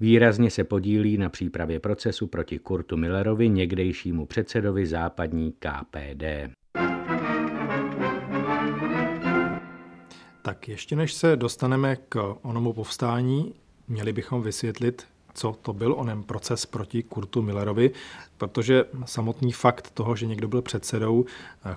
Výrazně 0.00 0.50
se 0.50 0.64
podílí 0.64 1.18
na 1.18 1.28
přípravě 1.28 1.80
procesu 1.80 2.26
proti 2.26 2.58
Kurtu 2.58 2.96
Millerovi, 2.96 3.48
někdejšímu 3.48 4.26
předsedovi 4.26 4.86
západní 4.86 5.52
KPD. 5.52 6.24
Tak 10.50 10.68
ještě 10.68 10.96
než 10.96 11.12
se 11.12 11.36
dostaneme 11.36 11.96
k 11.96 12.36
onomu 12.42 12.72
povstání, 12.72 13.54
měli 13.88 14.12
bychom 14.12 14.42
vysvětlit, 14.42 15.06
co 15.34 15.56
to 15.62 15.72
byl 15.72 15.94
onem 15.98 16.22
proces 16.22 16.66
proti 16.66 17.02
Kurtu 17.02 17.42
Millerovi, 17.42 17.90
protože 18.38 18.84
samotný 19.04 19.52
fakt 19.52 19.90
toho, 19.90 20.16
že 20.16 20.26
někdo 20.26 20.48
byl 20.48 20.62
předsedou 20.62 21.24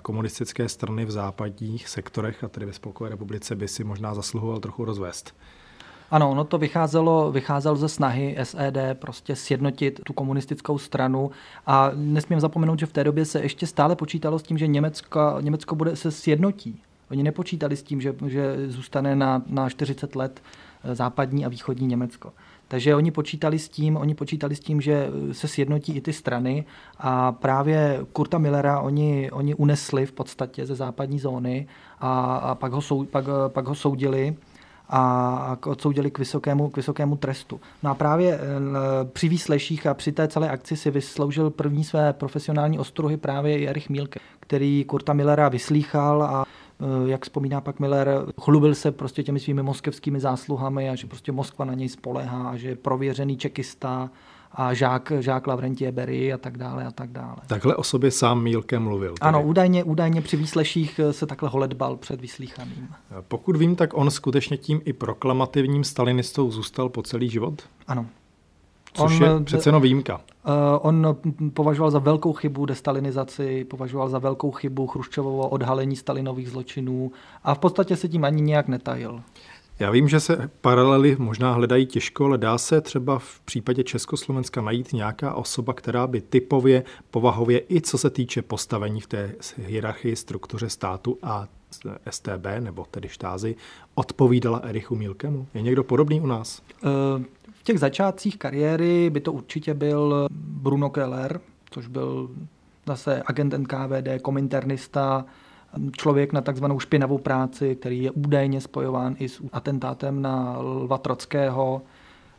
komunistické 0.02 0.68
strany 0.68 1.04
v 1.04 1.10
západních 1.10 1.88
sektorech 1.88 2.44
a 2.44 2.48
tedy 2.48 2.66
ve 2.66 2.72
Spolkové 2.72 3.10
republice, 3.10 3.54
by 3.54 3.68
si 3.68 3.84
možná 3.84 4.14
zasluhoval 4.14 4.60
trochu 4.60 4.84
rozvést. 4.84 5.34
Ano, 6.10 6.30
ono 6.30 6.44
to 6.44 6.58
vycházelo, 6.58 7.32
vycházelo 7.32 7.76
ze 7.76 7.88
snahy 7.88 8.36
SED 8.42 8.76
prostě 8.94 9.36
sjednotit 9.36 10.00
tu 10.04 10.12
komunistickou 10.12 10.78
stranu 10.78 11.30
a 11.66 11.90
nesmím 11.94 12.40
zapomenout, 12.40 12.78
že 12.78 12.86
v 12.86 12.92
té 12.92 13.04
době 13.04 13.24
se 13.24 13.40
ještě 13.40 13.66
stále 13.66 13.96
počítalo 13.96 14.38
s 14.38 14.42
tím, 14.42 14.58
že 14.58 14.66
Německo, 14.66 15.20
Německo 15.40 15.74
bude 15.74 15.96
se 15.96 16.10
sjednotí. 16.10 16.82
Oni 17.10 17.22
nepočítali 17.22 17.76
s 17.76 17.82
tím, 17.82 18.00
že, 18.00 18.14
že 18.26 18.70
zůstane 18.70 19.16
na, 19.16 19.42
na 19.46 19.70
40 19.70 20.16
let 20.16 20.42
eh, 20.84 20.94
západní 20.94 21.46
a 21.46 21.48
východní 21.48 21.86
Německo. 21.86 22.32
Takže 22.68 22.94
oni 22.94 23.10
počítali 23.10 23.58
s 23.58 23.68
tím, 23.68 23.96
oni 23.96 24.14
počítali 24.14 24.56
s 24.56 24.60
tím, 24.60 24.80
že 24.80 25.08
se 25.32 25.48
sjednotí 25.48 25.96
i 25.96 26.00
ty 26.00 26.12
strany 26.12 26.64
a 26.98 27.32
právě 27.32 28.00
Kurta 28.12 28.38
Millera 28.38 28.80
oni, 28.80 29.30
oni 29.30 29.54
unesli 29.54 30.06
v 30.06 30.12
podstatě 30.12 30.66
ze 30.66 30.74
západní 30.74 31.18
zóny 31.18 31.66
a, 31.98 32.36
a 32.36 32.54
pak, 32.54 32.72
ho 32.72 32.80
sou, 32.80 33.04
pak, 33.04 33.24
pak 33.48 33.66
ho 33.66 33.74
soudili 33.74 34.36
a 34.88 35.56
odsoudili 35.66 36.10
k 36.10 36.18
vysokému, 36.18 36.70
k 36.70 36.76
vysokému 36.76 37.16
trestu. 37.16 37.60
No 37.82 37.90
a 37.90 37.94
právě 37.94 38.34
eh, 38.34 38.40
při 39.12 39.28
výsleších 39.28 39.86
a 39.86 39.94
při 39.94 40.12
té 40.12 40.28
celé 40.28 40.50
akci 40.50 40.76
si 40.76 40.90
vysloužil 40.90 41.50
první 41.50 41.84
své 41.84 42.12
profesionální 42.12 42.78
ostruhy 42.78 43.16
právě 43.16 43.68
Erich 43.68 43.88
Mielke, 43.88 44.20
který 44.40 44.84
Kurta 44.84 45.12
Millera 45.12 45.48
vyslýchal 45.48 46.22
a 46.22 46.44
eh, 46.48 46.63
jak 47.06 47.22
vzpomíná 47.22 47.60
pak 47.60 47.80
Miller, 47.80 48.08
chlubil 48.40 48.74
se 48.74 48.92
prostě 48.92 49.22
těmi 49.22 49.40
svými 49.40 49.62
moskevskými 49.62 50.20
zásluhami 50.20 50.90
a 50.90 50.94
že 50.94 51.06
prostě 51.06 51.32
Moskva 51.32 51.64
na 51.64 51.74
něj 51.74 51.88
spolehá, 51.88 52.48
a 52.48 52.56
že 52.56 52.68
je 52.68 52.76
prověřený 52.76 53.36
čekista 53.36 54.10
a 54.52 54.74
žák, 54.74 55.12
žák 55.20 55.46
Lavrentie 55.46 55.92
Berry 55.92 56.32
a 56.32 56.38
tak 56.38 56.58
dále 56.58 56.86
a 56.86 56.90
tak 56.90 57.10
dále. 57.10 57.36
Takhle 57.46 57.76
o 57.76 57.82
sobě 57.82 58.10
sám 58.10 58.42
Mílke 58.42 58.78
mluvil. 58.78 59.14
Tedy. 59.14 59.28
Ano, 59.28 59.42
údajně, 59.42 59.84
údajně 59.84 60.20
při 60.20 60.36
výsleších 60.36 61.00
se 61.10 61.26
takhle 61.26 61.48
holedbal 61.48 61.96
před 61.96 62.20
vyslíchaným. 62.20 62.88
Pokud 63.28 63.56
vím, 63.56 63.76
tak 63.76 63.94
on 63.94 64.10
skutečně 64.10 64.56
tím 64.56 64.80
i 64.84 64.92
proklamativním 64.92 65.84
stalinistou 65.84 66.50
zůstal 66.50 66.88
po 66.88 67.02
celý 67.02 67.28
život? 67.28 67.62
Ano. 67.86 68.06
Což 68.96 69.20
on, 69.20 69.26
je 69.26 69.44
přece 69.44 69.68
jenom 69.68 69.82
výjimka. 69.82 70.16
Uh, 70.16 70.52
on 70.80 71.16
považoval 71.54 71.90
za 71.90 71.98
velkou 71.98 72.32
chybu 72.32 72.66
destalinizaci, 72.66 73.64
považoval 73.64 74.08
za 74.08 74.18
velkou 74.18 74.50
chybu 74.50 74.86
Chruščovovo 74.86 75.48
odhalení 75.48 75.96
Stalinových 75.96 76.50
zločinů 76.50 77.12
a 77.44 77.54
v 77.54 77.58
podstatě 77.58 77.96
se 77.96 78.08
tím 78.08 78.24
ani 78.24 78.42
nějak 78.42 78.68
netajil. 78.68 79.20
Já 79.78 79.90
vím, 79.90 80.08
že 80.08 80.20
se 80.20 80.50
paralely 80.60 81.16
možná 81.18 81.52
hledají 81.52 81.86
těžko, 81.86 82.24
ale 82.24 82.38
dá 82.38 82.58
se 82.58 82.80
třeba 82.80 83.18
v 83.18 83.40
případě 83.40 83.84
Československa 83.84 84.60
najít 84.60 84.92
nějaká 84.92 85.34
osoba, 85.34 85.72
která 85.72 86.06
by 86.06 86.20
typově, 86.20 86.84
povahově 87.10 87.62
i 87.70 87.80
co 87.80 87.98
se 87.98 88.10
týče 88.10 88.42
postavení 88.42 89.00
v 89.00 89.06
té 89.06 89.34
hierarchii, 89.56 90.16
struktuře 90.16 90.68
státu 90.68 91.18
a 91.22 91.46
STB, 92.10 92.46
nebo 92.60 92.86
tedy 92.90 93.08
štázy, 93.08 93.56
odpovídala 93.94 94.58
Erichu 94.58 94.96
Mílkemu? 94.96 95.46
Je 95.54 95.62
někdo 95.62 95.84
podobný 95.84 96.20
u 96.20 96.26
nás? 96.26 96.62
Těch 97.64 97.78
začátcích 97.78 98.38
kariéry 98.38 99.10
by 99.10 99.20
to 99.20 99.32
určitě 99.32 99.74
byl 99.74 100.26
Bruno 100.32 100.90
Keller, 100.90 101.40
což 101.70 101.86
byl 101.86 102.30
zase 102.86 103.22
agent 103.26 103.54
NKVD, 103.58 104.22
kominternista, 104.22 105.24
člověk 105.96 106.32
na 106.32 106.40
takzvanou 106.40 106.80
špinavou 106.80 107.18
práci, 107.18 107.76
který 107.76 108.02
je 108.02 108.10
údajně 108.10 108.60
spojován 108.60 109.16
i 109.18 109.28
s 109.28 109.42
atentátem 109.52 110.22
na 110.22 110.58
Lva 110.58 110.98
Trockého. 110.98 111.82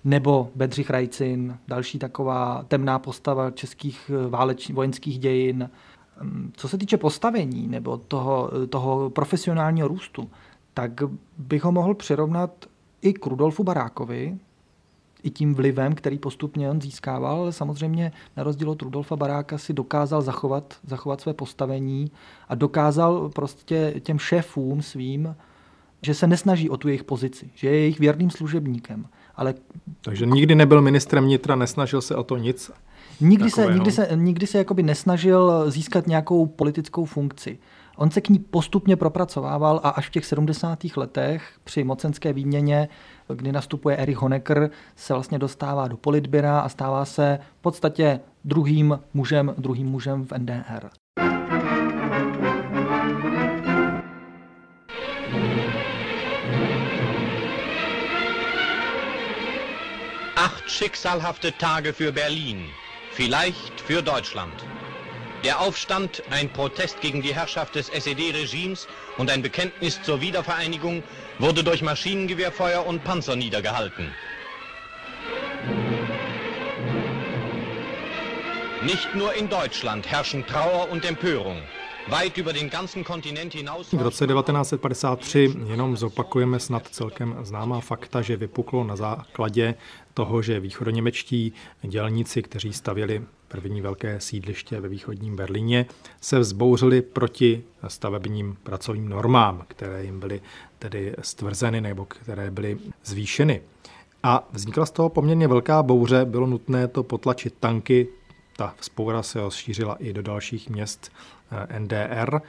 nebo 0.03 0.49
Bedřich 0.55 0.89
Rajcin, 0.89 1.57
další 1.67 1.99
taková 1.99 2.65
temná 2.67 2.99
postava 2.99 3.51
českých 3.51 4.11
váleč, 4.29 4.69
vojenských 4.69 5.19
dějin. 5.19 5.69
Co 6.53 6.67
se 6.67 6.77
týče 6.77 6.97
postavení 6.97 7.67
nebo 7.67 7.97
toho, 7.97 8.51
toho 8.69 9.09
profesionálního 9.09 9.87
růstu, 9.87 10.29
tak 10.73 10.91
bych 11.37 11.63
ho 11.63 11.71
mohl 11.71 11.93
přirovnat 11.93 12.51
i 13.01 13.13
k 13.13 13.25
Rudolfu 13.25 13.63
Barákovi, 13.63 14.37
i 15.25 15.29
tím 15.29 15.55
vlivem, 15.55 15.95
který 15.95 16.17
postupně 16.17 16.69
on 16.69 16.81
získával, 16.81 17.41
ale 17.41 17.53
samozřejmě 17.53 18.11
na 18.37 18.43
rozdíl 18.43 18.69
od 18.69 18.81
Rudolfa 18.81 19.15
Baráka 19.15 19.57
si 19.57 19.73
dokázal 19.73 20.21
zachovat, 20.21 20.73
zachovat 20.87 21.21
své 21.21 21.33
postavení 21.33 22.11
a 22.49 22.55
dokázal 22.55 23.29
prostě 23.29 23.93
těm 23.99 24.19
šéfům 24.19 24.81
svým, 24.81 25.35
že 26.01 26.13
se 26.13 26.27
nesnaží 26.27 26.69
o 26.69 26.77
tu 26.77 26.87
jejich 26.87 27.03
pozici, 27.03 27.49
že 27.55 27.67
je 27.67 27.79
jejich 27.79 27.99
věrným 27.99 28.29
služebníkem. 28.29 29.05
Ale... 29.35 29.53
Takže 30.01 30.25
nikdy 30.25 30.55
nebyl 30.55 30.81
ministrem 30.81 31.23
vnitra, 31.23 31.55
nesnažil 31.55 32.01
se 32.01 32.15
o 32.15 32.23
to 32.23 32.37
nic? 32.37 32.71
Nikdy 33.21 33.49
se, 33.49 33.73
nikdy 33.73 33.91
se, 33.91 34.09
nikdy 34.15 34.47
se 34.47 34.57
jakoby 34.57 34.83
nesnažil 34.83 35.71
získat 35.71 36.07
nějakou 36.07 36.45
politickou 36.45 37.05
funkci. 37.05 37.57
On 37.95 38.11
se 38.11 38.21
k 38.21 38.29
ní 38.29 38.39
postupně 38.39 38.95
propracovával 38.95 39.79
a 39.83 39.89
až 39.89 40.07
v 40.07 40.11
těch 40.11 40.25
70. 40.25 40.79
letech 40.95 41.59
při 41.63 41.83
mocenské 41.83 42.33
výměně, 42.33 42.89
kdy 43.33 43.51
nastupuje 43.51 43.97
Erich 43.97 44.17
Honecker, 44.17 44.69
se 44.95 45.13
vlastně 45.13 45.39
dostává 45.39 45.87
do 45.87 45.97
politběra 45.97 46.59
a 46.59 46.69
stává 46.69 47.05
se 47.05 47.39
v 47.59 47.61
podstatě 47.61 48.19
druhým 48.43 48.99
mužem, 49.13 49.53
druhým 49.57 49.87
mužem 49.87 50.25
v 50.25 50.37
NDR. 50.37 50.89
Acht 60.35 60.69
schicksalhafte 60.69 61.51
Tage 61.51 61.91
für 61.91 62.11
Berlin, 62.11 62.57
vielleicht 63.11 63.81
für 63.81 64.01
Deutschland. 64.01 64.84
Der 65.45 65.61
Aufstand, 65.61 66.23
ein 66.31 66.49
Protest 66.49 67.01
gegen 67.01 67.21
die 67.21 67.35
Herrschaft 67.35 67.75
des 67.75 67.89
SED-Regimes 67.89 68.87
und 69.19 69.29
ein 69.29 69.43
Bekenntnis 69.43 70.01
zur 70.01 70.19
Wiedervereinigung 70.19 71.03
wurde 71.37 71.63
durch 71.63 71.83
Maschinengewehrfeuer 71.83 72.83
und 72.83 73.03
Panzer 73.03 73.35
niedergehalten. 73.35 74.09
Nicht 78.81 79.13
nur 79.13 79.35
in 79.35 79.47
Deutschland 79.47 80.07
herrschen 80.07 80.47
Trauer 80.47 80.89
und 80.89 81.05
Empörung. 81.05 81.61
Weit 82.07 82.37
über 82.37 82.51
den 82.51 82.71
ganzen 82.71 83.03
Kontinent 83.03 83.53
hinaus... 83.53 83.89
V 83.89 83.97
roce 83.97 84.21
1953 84.23 85.69
jenom 85.69 85.97
zopakujeme 85.97 86.59
snad 86.59 86.87
celkem 86.87 87.37
známá 87.45 87.81
fakta, 87.81 88.21
že 88.21 88.37
vypuklo 88.37 88.83
na 88.83 88.95
základě 88.95 89.75
toho, 90.13 90.41
že 90.41 90.59
východoněmečtí 90.59 91.53
dělníci, 91.83 92.41
kteří 92.41 92.73
stavěli 92.73 93.21
první 93.47 93.81
velké 93.81 94.19
sídliště 94.19 94.79
ve 94.79 94.87
východním 94.87 95.35
Berlíně, 95.35 95.85
se 96.21 96.39
vzbouřili 96.39 97.01
proti 97.01 97.63
stavebním 97.87 98.57
pracovním 98.63 99.09
normám, 99.09 99.63
které 99.67 100.03
jim 100.03 100.19
byly 100.19 100.41
tedy 100.79 101.15
stvrzeny 101.21 101.81
nebo 101.81 102.05
které 102.05 102.51
byly 102.51 102.77
zvýšeny. 103.03 103.61
A 104.23 104.47
vznikla 104.51 104.85
z 104.85 104.91
toho 104.91 105.09
poměrně 105.09 105.47
velká 105.47 105.83
bouře, 105.83 106.25
bylo 106.25 106.47
nutné 106.47 106.87
to 106.87 107.03
potlačit 107.03 107.55
tanky, 107.59 108.07
ta 108.57 108.73
vzpoura 108.79 109.23
se 109.23 109.41
rozšířila 109.41 109.95
i 109.95 110.13
do 110.13 110.21
dalších 110.21 110.69
měst 110.69 111.11
eh, 111.51 111.79
NDR. 111.79 112.41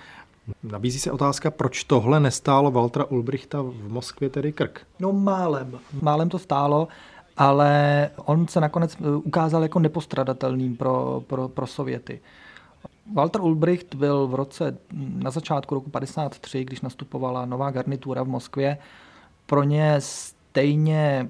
Nabízí 0.63 0.99
se 0.99 1.13
otázka, 1.13 1.51
proč 1.51 1.85
tohle 1.85 2.21
nestálo 2.21 2.71
Waltra 2.71 3.05
Ulbrichta 3.05 3.63
v 3.63 3.89
Moskvě, 3.89 4.31
tedy 4.31 4.53
Krk? 4.53 4.87
No 5.01 5.13
málem. 5.13 5.79
Málem 6.03 6.29
to 6.29 6.39
stálo 6.39 6.89
ale 7.37 8.11
on 8.17 8.49
se 8.49 8.61
nakonec 8.61 8.97
eh, 9.01 9.17
ukázal 9.17 9.63
jako 9.63 9.79
nepostradatelným 9.79 10.77
pro, 10.77 11.23
pro, 11.27 11.49
pro 11.49 11.67
Sověty. 11.67 12.21
Walter 13.15 13.41
Ulbricht 13.41 13.95
byl 13.95 14.27
v 14.27 14.35
roce, 14.35 14.79
hm, 14.93 15.21
na 15.23 15.31
začátku 15.31 15.75
roku 15.75 15.91
53, 15.91 16.65
když 16.65 16.81
nastupovala 16.81 17.47
nová 17.47 17.71
garnitura 17.71 18.23
v 18.23 18.29
Moskvě, 18.29 18.79
pro 19.47 19.63
ně 19.63 19.95
stejně 19.99 21.29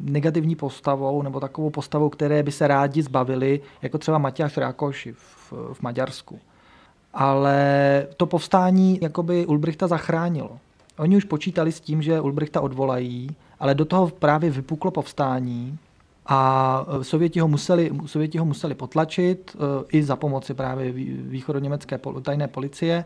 negativní 0.00 0.56
postavou 0.56 1.22
nebo 1.22 1.40
takovou 1.40 1.70
postavou, 1.70 2.08
které 2.08 2.42
by 2.42 2.52
se 2.52 2.68
rádi 2.68 3.02
zbavili, 3.02 3.60
jako 3.82 3.98
třeba 3.98 4.18
Matějáš 4.18 4.56
Rákoši 4.56 5.12
v, 5.12 5.52
v 5.72 5.82
Maďarsku. 5.82 6.38
Ale 7.14 8.06
to 8.16 8.26
povstání 8.26 8.98
jakoby 9.02 9.46
Ulbrichta 9.46 9.86
zachránilo. 9.86 10.58
Oni 10.98 11.16
už 11.16 11.24
počítali 11.24 11.72
s 11.72 11.80
tím, 11.80 12.02
že 12.02 12.20
Ulbrichta 12.20 12.60
odvolají, 12.60 13.36
ale 13.62 13.74
do 13.74 13.84
toho 13.84 14.08
právě 14.08 14.50
vypuklo 14.50 14.90
povstání 14.90 15.78
a 16.26 16.86
e, 17.00 17.04
Sověti 17.04 17.40
ho 17.40 17.48
museli, 17.48 17.90
Sověti 18.06 18.38
ho 18.38 18.44
museli 18.44 18.74
potlačit 18.74 19.56
e, 19.56 19.84
i 19.92 20.02
za 20.02 20.16
pomoci 20.16 20.54
právě 20.54 20.92
východoněmecké 21.16 22.00
tajné 22.22 22.48
policie. 22.48 23.04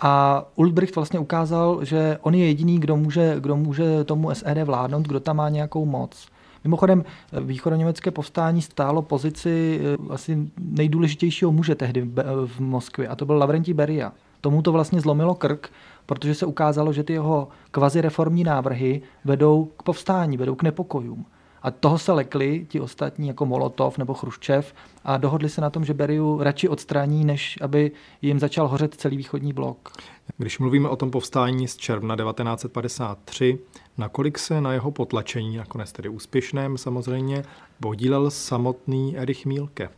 A 0.00 0.44
Ulbricht 0.56 0.94
vlastně 0.94 1.18
ukázal, 1.18 1.84
že 1.84 2.18
on 2.22 2.34
je 2.34 2.46
jediný, 2.46 2.78
kdo 2.78 2.96
může, 2.96 3.36
kdo 3.40 3.56
může 3.56 4.04
tomu 4.04 4.34
SED 4.34 4.58
vládnout, 4.64 5.08
kdo 5.08 5.20
tam 5.20 5.36
má 5.36 5.48
nějakou 5.48 5.84
moc. 5.84 6.28
Mimochodem, 6.64 7.04
e, 7.32 7.40
východoněmecké 7.40 8.10
povstání 8.10 8.62
stálo 8.62 9.02
pozici 9.02 9.80
asi 10.10 10.50
nejdůležitějšího 10.58 11.52
muže 11.52 11.74
tehdy 11.74 12.10
v 12.46 12.60
Moskvě, 12.60 13.08
a 13.08 13.16
to 13.16 13.26
byl 13.26 13.36
Lavrentí 13.36 13.74
Beria. 13.74 14.12
Tomu 14.40 14.62
to 14.62 14.72
vlastně 14.72 15.00
zlomilo 15.00 15.34
krk, 15.34 15.70
protože 16.08 16.34
se 16.34 16.46
ukázalo, 16.46 16.92
že 16.92 17.04
ty 17.04 17.12
jeho 17.12 17.48
kvazireformní 17.70 18.44
návrhy 18.44 19.02
vedou 19.24 19.64
k 19.64 19.82
povstání, 19.82 20.36
vedou 20.36 20.54
k 20.54 20.62
nepokojům. 20.62 21.26
A 21.62 21.70
toho 21.70 21.98
se 21.98 22.12
lekli 22.12 22.66
ti 22.68 22.80
ostatní, 22.80 23.28
jako 23.28 23.46
Molotov 23.46 23.98
nebo 23.98 24.14
Chruščev, 24.14 24.74
a 25.04 25.16
dohodli 25.16 25.48
se 25.48 25.60
na 25.60 25.70
tom, 25.70 25.84
že 25.84 25.94
Beriu 25.94 26.42
radši 26.42 26.68
odstraní, 26.68 27.24
než 27.24 27.58
aby 27.60 27.90
jim 28.22 28.38
začal 28.38 28.68
hořet 28.68 28.94
celý 28.94 29.16
východní 29.16 29.52
blok. 29.52 29.92
Když 30.36 30.58
mluvíme 30.58 30.88
o 30.88 30.96
tom 30.96 31.10
povstání 31.10 31.68
z 31.68 31.76
června 31.76 32.16
1953, 32.16 33.58
nakolik 33.98 34.38
se 34.38 34.60
na 34.60 34.72
jeho 34.72 34.90
potlačení, 34.90 35.56
nakonec 35.56 35.92
tedy 35.92 36.08
úspěšném 36.08 36.78
samozřejmě, 36.78 37.42
podílel 37.80 38.30
samotný 38.30 39.18
Erich 39.18 39.46
Mílke? 39.46 39.88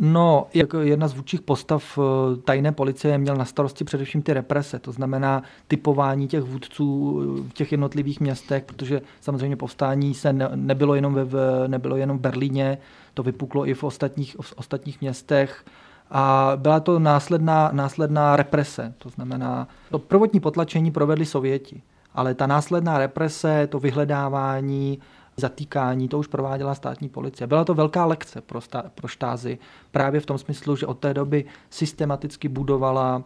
No, 0.00 0.46
jako 0.54 0.78
jedna 0.78 1.08
z 1.08 1.14
vůdčích 1.14 1.40
postav 1.40 1.98
eh, 1.98 2.36
tajné 2.36 2.72
policie 2.72 3.18
měl 3.18 3.36
na 3.36 3.44
starosti 3.44 3.84
především 3.84 4.22
ty 4.22 4.32
represe, 4.32 4.78
to 4.78 4.92
znamená 4.92 5.42
typování 5.68 6.28
těch 6.28 6.42
vůdců 6.42 7.20
v 7.48 7.52
těch 7.52 7.72
jednotlivých 7.72 8.20
městech, 8.20 8.64
protože 8.64 9.02
samozřejmě 9.20 9.56
povstání 9.56 10.14
se 10.14 10.32
ne, 10.32 10.48
nebylo, 10.54 10.94
jenom 10.94 11.14
ve, 11.14 11.68
nebylo 11.68 11.96
jenom 11.96 12.18
v 12.18 12.20
Berlíně, 12.20 12.78
to 13.14 13.22
vypuklo 13.22 13.68
i 13.68 13.74
v 13.74 13.84
ostatních, 13.84 14.36
v 14.40 14.52
ostatních 14.56 15.00
městech. 15.00 15.64
A 16.10 16.52
byla 16.56 16.80
to 16.80 16.98
následná, 16.98 17.70
následná 17.72 18.36
represe, 18.36 18.94
to 18.98 19.08
znamená, 19.08 19.68
to 19.90 19.98
prvotní 19.98 20.40
potlačení 20.40 20.90
provedli 20.90 21.26
Sověti, 21.26 21.82
ale 22.14 22.34
ta 22.34 22.46
následná 22.46 22.98
represe, 22.98 23.66
to 23.66 23.78
vyhledávání, 23.78 24.98
zatýkání, 25.36 26.08
to 26.08 26.18
už 26.18 26.26
prováděla 26.26 26.74
státní 26.74 27.08
policie. 27.08 27.46
Byla 27.46 27.64
to 27.64 27.74
velká 27.74 28.04
lekce 28.04 28.40
pro, 28.40 28.60
stá, 28.60 28.84
pro 28.94 29.08
štázy, 29.08 29.58
právě 29.90 30.20
v 30.20 30.26
tom 30.26 30.38
smyslu, 30.38 30.76
že 30.76 30.86
od 30.86 30.98
té 30.98 31.14
doby 31.14 31.44
systematicky 31.70 32.48
budovala 32.48 33.24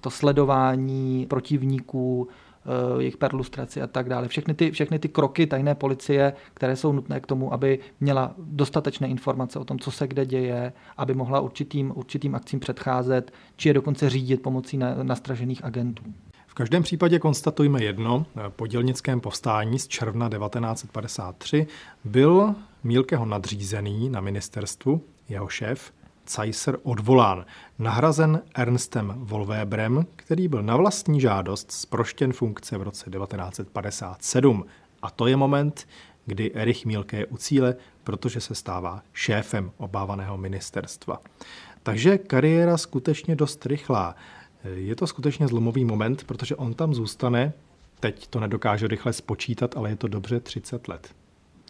to 0.00 0.10
sledování 0.10 1.26
protivníků, 1.26 2.28
eh, 2.28 3.00
jejich 3.00 3.16
perlustraci 3.16 3.82
a 3.82 3.86
tak 3.86 4.08
dále. 4.08 4.28
Všechny 4.28 4.54
ty, 4.54 4.70
všechny 4.70 4.98
ty 4.98 5.08
kroky 5.08 5.46
tajné 5.46 5.74
policie, 5.74 6.32
které 6.54 6.76
jsou 6.76 6.92
nutné 6.92 7.20
k 7.20 7.26
tomu, 7.26 7.52
aby 7.52 7.78
měla 8.00 8.34
dostatečné 8.38 9.08
informace 9.08 9.58
o 9.58 9.64
tom, 9.64 9.78
co 9.78 9.90
se 9.90 10.08
kde 10.08 10.26
děje, 10.26 10.72
aby 10.96 11.14
mohla 11.14 11.40
určitým, 11.40 11.92
určitým 11.96 12.34
akcím 12.34 12.60
předcházet, 12.60 13.32
či 13.56 13.68
je 13.68 13.74
dokonce 13.74 14.10
řídit 14.10 14.42
pomocí 14.42 14.78
nastražených 15.02 15.64
agentů. 15.64 16.02
V 16.50 16.54
každém 16.54 16.82
případě 16.82 17.18
konstatujme 17.18 17.84
jedno. 17.84 18.26
Po 18.48 18.66
dělnickém 18.66 19.20
povstání 19.20 19.78
z 19.78 19.88
června 19.88 20.28
1953 20.28 21.66
byl 22.04 22.54
Mílkeho 22.84 23.26
nadřízený 23.26 24.08
na 24.08 24.20
ministerstvu, 24.20 25.04
jeho 25.28 25.48
šéf, 25.48 25.92
Cajser 26.26 26.78
odvolán, 26.82 27.44
nahrazen 27.78 28.42
Ernstem 28.54 29.14
Volvébrem, 29.16 30.06
který 30.16 30.48
byl 30.48 30.62
na 30.62 30.76
vlastní 30.76 31.20
žádost 31.20 31.72
zproštěn 31.72 32.32
funkce 32.32 32.78
v 32.78 32.82
roce 32.82 33.10
1957. 33.10 34.66
A 35.02 35.10
to 35.10 35.26
je 35.26 35.36
moment, 35.36 35.88
kdy 36.26 36.52
Erich 36.54 36.86
Mílke 36.86 37.16
je 37.16 37.26
u 37.26 37.36
cíle, 37.36 37.74
protože 38.04 38.40
se 38.40 38.54
stává 38.54 39.02
šéfem 39.12 39.70
obávaného 39.76 40.36
ministerstva. 40.36 41.20
Takže 41.82 42.18
kariéra 42.18 42.76
skutečně 42.76 43.36
dost 43.36 43.66
rychlá. 43.66 44.14
Je 44.64 44.96
to 44.96 45.06
skutečně 45.06 45.48
zlomový 45.48 45.84
moment, 45.84 46.24
protože 46.24 46.56
on 46.56 46.74
tam 46.74 46.94
zůstane, 46.94 47.52
teď 48.00 48.26
to 48.26 48.40
nedokáže 48.40 48.86
rychle 48.86 49.12
spočítat, 49.12 49.76
ale 49.76 49.90
je 49.90 49.96
to 49.96 50.08
dobře 50.08 50.40
30 50.40 50.88
let. 50.88 51.08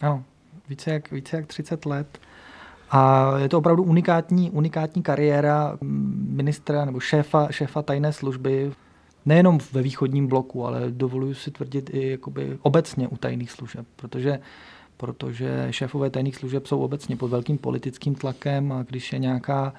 Ano, 0.01 0.24
více 0.68 0.91
jak, 0.91 1.11
více 1.11 1.36
jak 1.36 1.47
30 1.47 1.86
let. 1.86 2.18
A 2.91 3.32
je 3.38 3.49
to 3.49 3.59
opravdu 3.59 3.82
unikátní, 3.82 4.51
unikátní 4.51 5.03
kariéra 5.03 5.78
ministra 6.30 6.84
nebo 6.84 7.01
šéfa, 7.01 7.49
šéfa 7.51 7.82
tajné 7.82 8.12
služby, 8.12 8.72
nejenom 9.26 9.59
ve 9.72 9.82
východním 9.82 10.26
bloku, 10.26 10.66
ale 10.66 10.91
dovoluji 10.91 11.34
si 11.34 11.51
tvrdit 11.51 11.91
i 11.95 12.11
jakoby 12.11 12.59
obecně 12.62 13.09
u 13.09 13.16
tajných 13.16 13.51
služeb, 13.51 13.86
protože 13.97 14.41
protože 14.97 15.66
šéfové 15.70 16.11
tajných 16.11 16.36
služeb 16.36 16.66
jsou 16.66 16.80
obecně 16.80 17.16
pod 17.16 17.28
velkým 17.28 17.59
politickým 17.59 18.14
tlakem 18.14 18.72
a 18.72 18.82
když 18.82 19.12
je 19.12 19.18
nějaká 19.18 19.74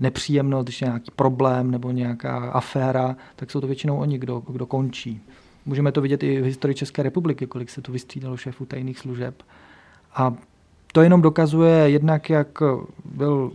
nepříjemnost, 0.00 0.64
když 0.64 0.82
je 0.82 0.86
nějaký 0.86 1.10
problém 1.16 1.70
nebo 1.70 1.90
nějaká 1.90 2.50
aféra, 2.50 3.16
tak 3.36 3.50
jsou 3.50 3.60
to 3.60 3.66
většinou 3.66 3.96
oni, 3.96 4.18
kdo, 4.18 4.42
kdo 4.48 4.66
končí. 4.66 5.20
Můžeme 5.66 5.92
to 5.92 6.00
vidět 6.00 6.22
i 6.22 6.40
v 6.40 6.44
historii 6.44 6.74
České 6.74 7.02
republiky, 7.02 7.46
kolik 7.46 7.70
se 7.70 7.82
tu 7.82 7.92
vystřídalo 7.92 8.36
šéfů 8.36 8.66
tajných 8.66 8.98
služeb. 8.98 9.42
A 10.14 10.34
to 10.92 11.02
jenom 11.02 11.22
dokazuje 11.22 11.90
jednak, 11.90 12.30
jak 12.30 12.62
byl 13.04 13.52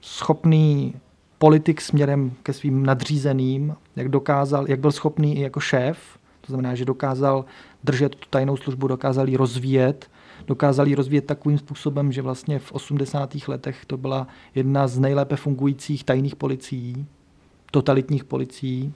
schopný 0.00 0.94
politik 1.38 1.80
směrem 1.80 2.32
ke 2.42 2.52
svým 2.52 2.86
nadřízeným, 2.86 3.74
jak, 3.96 4.08
dokázal, 4.08 4.64
jak 4.68 4.80
byl 4.80 4.92
schopný 4.92 5.38
i 5.38 5.40
jako 5.40 5.60
šéf, 5.60 5.98
to 6.40 6.52
znamená, 6.52 6.74
že 6.74 6.84
dokázal 6.84 7.44
držet 7.84 8.14
tu 8.14 8.26
tajnou 8.30 8.56
službu, 8.56 8.88
dokázal 8.88 9.28
ji 9.28 9.36
rozvíjet, 9.36 10.10
dokázal 10.46 10.88
ji 10.88 10.94
rozvíjet 10.94 11.26
takovým 11.26 11.58
způsobem, 11.58 12.12
že 12.12 12.22
vlastně 12.22 12.58
v 12.58 12.72
80. 12.72 13.34
letech 13.48 13.84
to 13.84 13.96
byla 13.96 14.26
jedna 14.54 14.88
z 14.88 14.98
nejlépe 14.98 15.36
fungujících 15.36 16.04
tajných 16.04 16.36
policií, 16.36 17.06
totalitních 17.70 18.24
policií. 18.24 18.92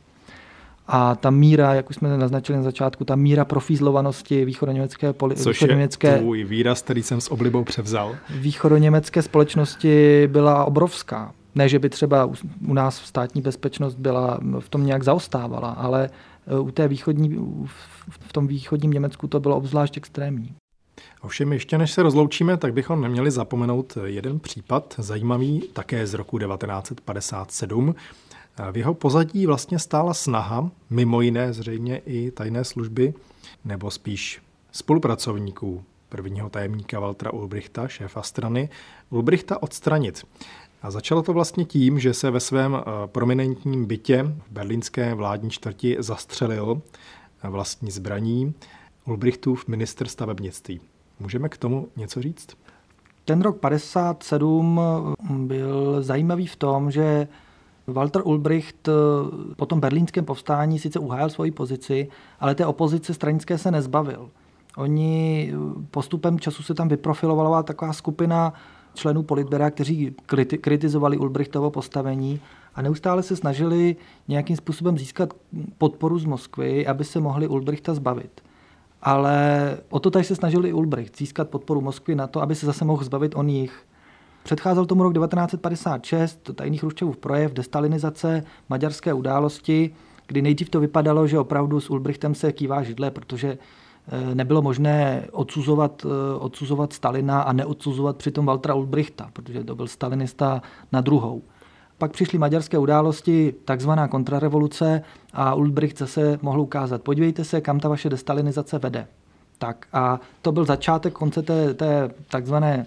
A 0.89 1.15
ta 1.15 1.31
míra, 1.31 1.75
jak 1.75 1.91
už 1.91 1.97
jsme 1.97 2.19
naznačili 2.19 2.59
na 2.59 2.65
začátku, 2.65 3.05
ta 3.05 3.17
míra 3.17 3.45
profízlovanosti 3.45 4.45
východoněmecké 4.45 5.13
poli- 5.13 5.35
Což 5.35 5.57
východoněmecké, 5.57 6.09
je 6.09 6.19
tvůj 6.19 6.45
výraz, 6.45 6.83
který 6.83 7.03
jsem 7.03 7.21
s 7.21 7.31
oblibou 7.33 7.65
převzal. 7.65 8.17
Východoněmecké 8.31 9.23
společnosti 9.23 10.29
byla 10.33 10.65
obrovská. 10.65 11.33
Ne, 11.55 11.69
že 11.69 11.79
by 11.79 11.89
třeba 11.89 12.31
u 12.67 12.75
nás 12.75 12.97
státní 12.97 13.43
bezpečnost 13.43 13.95
byla 13.95 14.41
v 14.61 14.69
tom 14.69 14.87
nějak 14.87 15.03
zaostávala, 15.03 15.71
ale 15.71 16.11
e, 16.47 16.59
u 16.59 16.71
té 16.71 16.89
východní, 16.89 17.37
v 18.09 18.33
tom 18.33 18.47
východním 18.47 18.91
Německu 18.91 19.27
to 19.27 19.41
bylo 19.41 19.57
obzvlášť 19.57 19.97
extrémní. 19.97 20.55
Ovšem 21.23 21.53
ještě 21.53 21.79
než 21.79 21.93
se 21.93 22.03
rozloučíme, 22.03 22.57
tak 22.57 22.73
bychom 22.73 23.01
neměli 23.01 23.31
zapomenout 23.31 23.99
jeden 24.05 24.41
případ, 24.41 24.95
zajímavý 24.99 25.63
také 25.73 26.07
z 26.07 26.15
roku 26.15 26.39
1957. 26.39 27.95
V 28.73 28.77
jeho 28.77 28.95
pozadí 28.95 29.47
vlastně 29.47 29.79
stála 29.79 30.15
snaha, 30.15 30.71
mimo 30.91 31.21
jiné 31.21 31.53
zřejmě 31.53 31.97
i 31.97 32.31
tajné 32.31 32.65
služby, 32.65 33.15
nebo 33.65 33.91
spíš 33.91 34.43
spolupracovníků 34.73 35.85
prvního 36.09 36.51
tajemníka 36.51 37.01
Waltera 37.01 37.33
Ulbrichta, 37.33 37.89
šéfa 37.89 38.23
strany, 38.23 38.69
Ulbrichta 39.11 39.63
odstranit. 39.63 40.25
A 40.83 40.91
začalo 40.91 41.23
to 41.23 41.33
vlastně 41.33 41.65
tím, 41.65 41.99
že 41.99 42.15
se 42.15 42.31
ve 42.31 42.41
svém 42.41 42.75
eh, 42.77 43.07
prominentním 43.07 43.87
bytě 43.87 44.23
v 44.23 44.51
berlínské 44.51 45.15
vládní 45.15 45.51
čtvrti 45.51 45.97
zastřelil 45.99 46.83
eh, 47.43 47.49
vlastní 47.49 47.91
zbraní 47.91 48.55
Ulbrichtův 49.07 49.69
minister 49.69 50.09
stavebnictví. 50.09 50.81
Můžeme 51.21 51.49
k 51.49 51.57
tomu 51.57 51.89
něco 51.97 52.23
říct? 52.23 52.49
Ten 53.25 53.41
rok 53.43 53.59
57 53.59 54.81
byl 55.31 56.03
zajímavý 56.03 56.47
v 56.47 56.57
tom, 56.57 56.91
že 56.91 57.29
Walter 57.87 58.23
Ulbricht 58.25 58.89
po 59.57 59.67
tom 59.67 59.81
berlínském 59.81 60.25
povstání 60.25 60.79
sice 60.79 60.99
uhájil 60.99 61.31
svoji 61.31 61.51
pozici, 61.51 62.09
ale 62.41 62.55
té 62.55 62.67
opozice 62.67 63.15
stranické 63.15 63.59
se 63.59 63.71
nezbavil. 63.71 64.31
Oni 64.77 65.53
postupem 65.91 66.41
času 66.41 66.63
se 66.63 66.75
tam 66.75 66.89
vyprofilovala 66.89 67.63
taková 67.63 67.93
skupina 67.93 68.53
členů 68.95 69.23
politbera, 69.23 69.71
kteří 69.71 70.15
kritizovali 70.61 71.19
Ulbrichtovo 71.19 71.71
postavení 71.71 72.41
a 72.75 72.83
neustále 72.83 73.23
se 73.23 73.37
snažili 73.37 73.97
nějakým 74.29 74.57
způsobem 74.57 74.99
získat 74.99 75.35
podporu 75.79 76.19
z 76.19 76.25
Moskvy, 76.25 76.87
aby 76.87 77.05
se 77.05 77.21
mohli 77.21 77.49
Ulbrichta 77.49 77.95
zbavit. 77.95 78.41
Ale 79.03 79.79
o 79.91 80.01
to 80.01 80.11
tady 80.11 80.25
se 80.25 80.35
snažil 80.35 80.67
i 80.67 80.73
Ulbricht, 80.73 81.19
získat 81.19 81.49
podporu 81.49 81.81
Moskvy 81.81 82.15
na 82.15 82.27
to, 82.27 82.43
aby 82.43 82.55
se 82.55 82.67
zase 82.67 82.85
mohl 82.85 83.05
zbavit 83.05 83.33
on 83.37 83.49
jich. 83.49 83.87
Předcházel 84.43 84.87
tomu 84.87 85.03
rok 85.03 85.15
1956, 85.15 86.51
tajný 86.55 86.79
Chruščevův 86.79 87.17
projev, 87.17 87.53
destalinizace, 87.53 88.45
maďarské 88.69 89.13
události, 89.13 89.95
kdy 90.27 90.43
nejdřív 90.43 90.71
to 90.71 90.81
vypadalo, 90.81 91.27
že 91.27 91.39
opravdu 91.39 91.81
s 91.81 91.91
Ulbrichtem 91.91 92.35
se 92.35 92.53
kývá 92.53 92.83
židle, 92.83 93.11
protože 93.11 93.59
eh, 94.09 94.35
nebylo 94.35 94.63
možné 94.63 95.27
odsuzovat, 95.33 96.07
eh, 96.07 96.39
odsuzovat 96.39 96.93
Stalina 96.93 97.43
a 97.43 97.53
neodsuzovat 97.53 98.17
přitom 98.17 98.47
Waltera 98.47 98.75
Ulbrichta, 98.75 99.31
protože 99.33 99.65
to 99.65 99.75
byl 99.75 99.87
stalinista 99.87 100.63
na 100.93 101.01
druhou. 101.01 101.43
Pak 101.99 102.13
přišly 102.13 102.39
maďarské 102.39 102.79
události, 102.79 103.55
takzvaná 103.65 104.09
kontrarevoluce 104.09 105.03
a 105.33 105.55
Ulbricht 105.55 105.99
zase 105.99 106.39
mohl 106.43 106.61
ukázat, 106.61 107.03
podívejte 107.03 107.45
se, 107.45 107.61
kam 107.61 107.81
ta 107.81 107.89
vaše 107.89 108.09
destalinizace 108.09 108.79
vede. 108.79 109.07
Tak 109.59 109.87
a 109.93 110.21
to 110.43 110.53
byl 110.53 110.65
začátek 110.65 111.13
konce 111.13 111.43
té, 111.43 111.75
té 111.75 112.11
takzvané 112.29 112.87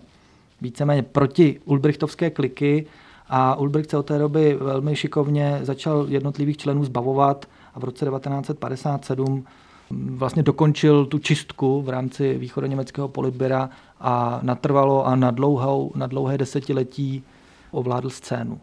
víceméně 0.62 1.04
proti 1.04 1.60
Ulbrichtovské 1.66 2.30
kliky 2.30 2.86
a 3.30 3.56
Ulbricht 3.56 3.90
se 3.90 3.98
od 3.98 4.06
té 4.06 4.18
doby 4.18 4.58
velmi 4.62 4.96
šikovně 4.96 5.60
začal 5.64 6.06
jednotlivých 6.10 6.58
členů 6.58 6.84
zbavovat 6.84 7.46
a 7.76 7.80
v 7.80 7.84
roce 7.84 8.06
1957 8.06 9.46
vlastně 9.92 10.44
dokončil 10.44 11.06
tu 11.06 11.20
čistku 11.20 11.82
v 11.82 11.90
rámci 11.90 12.38
východoněmeckého 12.38 13.08
politběra 13.08 13.70
a 14.00 14.40
natrvalo 14.44 15.06
a 15.06 15.16
na, 15.16 15.32
dlouhou, 15.32 15.92
na 15.96 16.08
dlouhé 16.08 16.38
desetiletí 16.38 17.24
ovládl 17.72 18.10
scénu. 18.10 18.60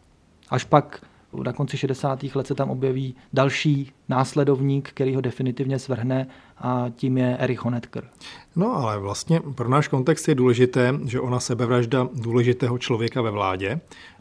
Až 0.48 0.64
pak 0.64 1.06
na 1.42 1.52
konci 1.52 1.78
60. 1.78 2.24
let 2.34 2.46
se 2.46 2.54
tam 2.54 2.70
objeví 2.70 3.14
další 3.32 3.92
následovník, 4.08 4.90
který 4.90 5.14
ho 5.14 5.20
definitivně 5.20 5.78
svrhne 5.78 6.26
a 6.58 6.86
tím 6.96 7.18
je 7.18 7.36
Erich 7.36 7.64
Honecker. 7.64 8.08
No 8.56 8.76
ale 8.76 8.98
vlastně 8.98 9.40
pro 9.54 9.68
náš 9.68 9.88
kontext 9.88 10.28
je 10.28 10.34
důležité, 10.34 10.94
že 11.04 11.20
ona 11.20 11.40
sebevražda 11.40 12.08
důležitého 12.14 12.78
člověka 12.78 13.22
ve 13.22 13.30
vládě, 13.30 13.80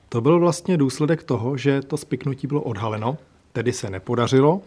to 0.10 0.22
byl 0.22 0.40
vlastně 0.40 0.78
důsledek 0.78 1.24
toho, 1.24 1.58
že 1.58 1.82
to 1.82 1.98
spiknutí 1.98 2.48
bylo 2.48 2.62
odhaleno, 2.62 3.18
tedy 3.54 3.74
se 3.74 3.90
nepodařilo. 3.90 4.62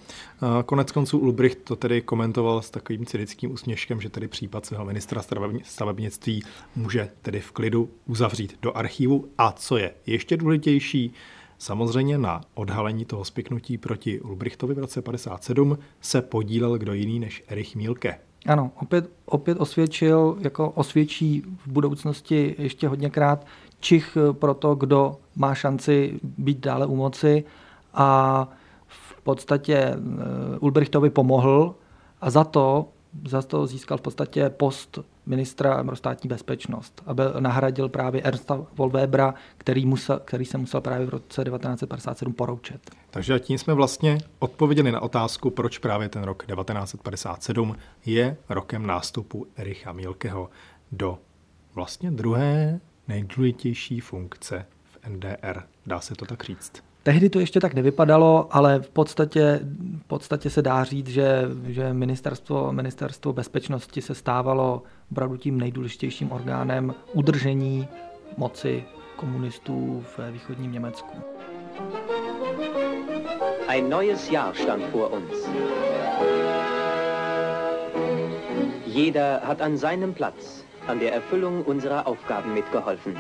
Konec 0.67 0.93
konců 0.93 1.19
Ulbricht 1.19 1.59
to 1.65 1.77
tedy 1.77 2.03
komentoval 2.03 2.63
s 2.63 2.71
takovým 2.71 3.07
cynickým 3.07 3.53
úsměškem, 3.53 4.01
že 4.01 4.09
tedy 4.09 4.29
případ 4.29 4.67
svého 4.67 4.85
ministra 4.85 5.23
stavebnictví 5.63 6.43
může 6.77 7.09
tedy 7.23 7.41
v 7.41 7.53
klidu 7.53 7.91
uzavřít 8.07 8.59
do 8.63 8.77
archivu. 8.77 9.29
A 9.39 9.53
co 9.53 9.77
je 9.77 9.95
ještě 10.07 10.37
důležitější, 10.37 11.13
Samozřejmě 11.59 12.19
na 12.19 12.41
odhalení 12.55 13.05
toho 13.05 13.25
spiknutí 13.25 13.79
proti 13.79 14.21
Ulbrichtovi 14.21 14.75
v 14.75 14.79
roce 14.79 15.03
57 15.03 15.79
se 16.01 16.23
podílel 16.23 16.79
kdo 16.79 16.93
jiný 16.93 17.21
než 17.21 17.45
Erich 17.49 17.77
Mielke. 17.77 18.19
Ano, 18.47 18.71
opět, 18.81 19.11
opět 19.25 19.61
osvědčil, 19.61 20.37
jako 20.41 20.71
osvědčí 20.71 21.43
v 21.67 21.69
budoucnosti 21.69 22.55
ještě 22.59 22.89
hodněkrát 22.89 23.47
Čich 23.81 24.17
pro 24.33 24.55
to, 24.55 24.75
kdo 24.75 25.17
má 25.37 25.55
šanci 25.55 26.21
být 26.23 26.59
dále 26.59 26.87
u 26.87 26.97
moci 26.97 27.45
a 27.95 28.49
v 28.87 29.21
podstatě 29.23 29.77
eh, 29.77 29.99
Ulbrichtovi 30.61 31.11
pomohl 31.11 31.75
a 32.21 32.31
za 32.31 32.45
to 32.45 32.89
za 33.29 33.43
to 33.43 33.67
získal 33.67 33.99
v 33.99 34.01
podstatě 34.01 34.51
post 34.51 34.99
ministra 35.29 35.85
pro 35.85 35.97
státní 35.97 36.29
bezpečnost, 36.29 37.03
aby 37.07 37.23
nahradil 37.39 37.89
právě 37.89 38.23
Ernsta 38.23 38.67
Volvebra, 38.73 39.35
který, 39.59 39.87
musel, 39.87 40.21
který 40.25 40.45
se 40.45 40.59
musel 40.59 40.81
právě 40.81 41.07
v 41.07 41.11
roce 41.11 41.45
1957 41.45 42.33
poroučet. 42.33 42.91
Takže 43.11 43.41
tím 43.41 43.59
jsme 43.59 43.75
vlastně 43.75 44.19
odpověděli 44.39 44.93
na 44.93 45.01
otázku, 45.01 45.51
proč 45.51 45.79
právě 45.79 46.09
ten 46.09 46.23
rok 46.23 46.47
1957 46.47 47.77
je 48.07 48.37
rokem 48.49 48.87
nástupu 48.87 49.47
Ericha 49.57 49.93
Mielkeho 49.93 50.51
do 50.93 51.19
vlastně 51.75 52.11
druhé 52.11 52.81
nejdůležitější 53.09 54.01
funkce 54.01 54.67
v 54.85 55.09
NDR. 55.09 55.63
Dá 55.87 56.01
se 56.01 56.15
to 56.15 56.27
tak 56.27 56.45
říct? 56.45 56.88
Tehdy 57.09 57.31
to 57.31 57.41
ještě 57.41 57.61
tak 57.61 57.75
nevypadalo, 57.75 58.49
ale 58.51 58.81
v 58.81 58.91
podstatě, 58.91 59.61
v 59.99 60.05
podstatě 60.07 60.51
se 60.51 60.63
dá 60.63 60.85
říct, 60.85 61.09
že, 61.09 61.43
že 61.67 61.93
ministerstvo, 61.93 62.73
ministerstvo 62.73 63.33
bezpečnosti 63.33 64.03
se 64.03 64.15
stávalo 64.15 64.83
opravdu 65.13 65.37
tím 65.37 65.61
nejdůležitějším 65.61 66.33
orgánem 66.33 66.95
udržení 67.13 67.89
moci 68.37 68.85
komunistů 69.17 70.05
v 70.17 70.31
východním 70.31 70.73
Německu. 70.73 71.19
Ein 73.69 73.89
neues 73.89 74.31
Jahr 74.31 74.55
stand 74.55 74.93
vor 74.93 75.13
uns. 75.13 75.49
Jeder 78.87 79.41
hat 79.45 79.61
an 79.61 79.79
seinem 79.79 80.15
Platz 80.15 80.65
an 80.87 81.01
der 81.01 81.13
Erfüllung 81.13 81.67
unserer 81.67 82.07
Aufgaben 82.07 82.55
mitgeholfen. 82.55 83.17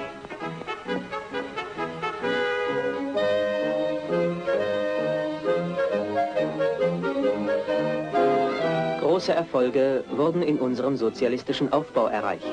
Große 9.28 9.40
Erfolge 9.40 10.04
wurden 10.08 10.42
in 10.42 10.58
unserem 10.58 10.96
sozialistischen 10.96 11.70
Aufbau 11.70 12.06
erreicht. 12.06 12.46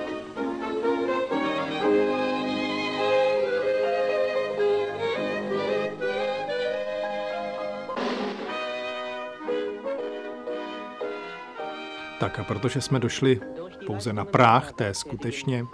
Tak 12.20 12.40
a 12.40 12.44
protože 12.44 12.82
jsme 12.82 13.00
došli 13.00 13.40
pouze 13.88 14.14
na 14.14 14.26
práh 14.26 14.74
té 14.74 14.94
skutečně 14.94 15.66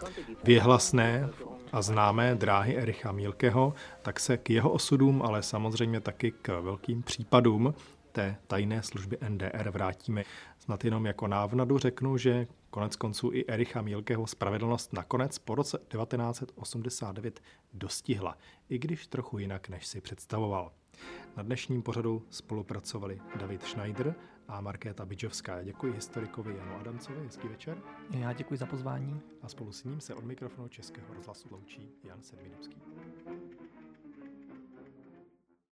věhlasné 0.43 1.29
a 1.71 1.81
známé 1.81 2.35
dráhy 2.35 2.77
Ericha 2.77 3.11
Mílkeho, 3.11 3.73
tak 4.01 4.19
se 4.19 4.37
k 4.37 4.49
jeho 4.49 4.71
osudům, 4.71 5.21
ale 5.21 5.43
samozřejmě 5.43 5.99
taky 5.99 6.31
k 6.31 6.61
velkým 6.61 7.03
případům 7.03 7.73
té 8.11 8.35
tajné 8.47 8.83
služby 8.83 9.17
NDR 9.29 9.69
vrátíme. 9.69 10.23
Snad 10.71 10.85
jenom 10.85 11.05
jako 11.05 11.27
návnadu 11.27 11.77
řeknu, 11.77 12.17
že 12.17 12.47
konec 12.69 12.95
konců 12.95 13.31
i 13.33 13.45
Ericha 13.47 13.81
Mílkeho 13.81 14.27
spravedlnost 14.27 14.93
nakonec 14.93 15.39
po 15.39 15.55
roce 15.55 15.77
1989 15.77 17.41
dostihla, 17.73 18.37
i 18.69 18.79
když 18.79 19.07
trochu 19.07 19.37
jinak, 19.37 19.69
než 19.69 19.87
si 19.87 20.01
představoval. 20.01 20.71
Na 21.37 21.43
dnešním 21.43 21.81
pořadu 21.83 22.25
spolupracovali 22.29 23.21
David 23.39 23.63
Schneider 23.63 24.15
a 24.47 24.61
Markéta 24.61 25.05
Bidžovská. 25.05 25.63
Děkuji 25.63 25.93
historikovi 25.93 26.55
Janu 26.57 26.75
Adamcovi, 26.75 27.23
hezký 27.23 27.47
večer. 27.47 27.77
Já 28.11 28.33
děkuji 28.33 28.57
za 28.57 28.65
pozvání. 28.65 29.21
A 29.41 29.47
spolu 29.47 29.71
s 29.71 29.83
ním 29.83 30.01
se 30.01 30.15
od 30.15 30.23
mikrofonu 30.23 30.67
Českého 30.67 31.13
rozhlasu 31.13 31.47
loučí 31.51 31.89
Jan 32.03 32.21
Sedminubský. 32.21 32.81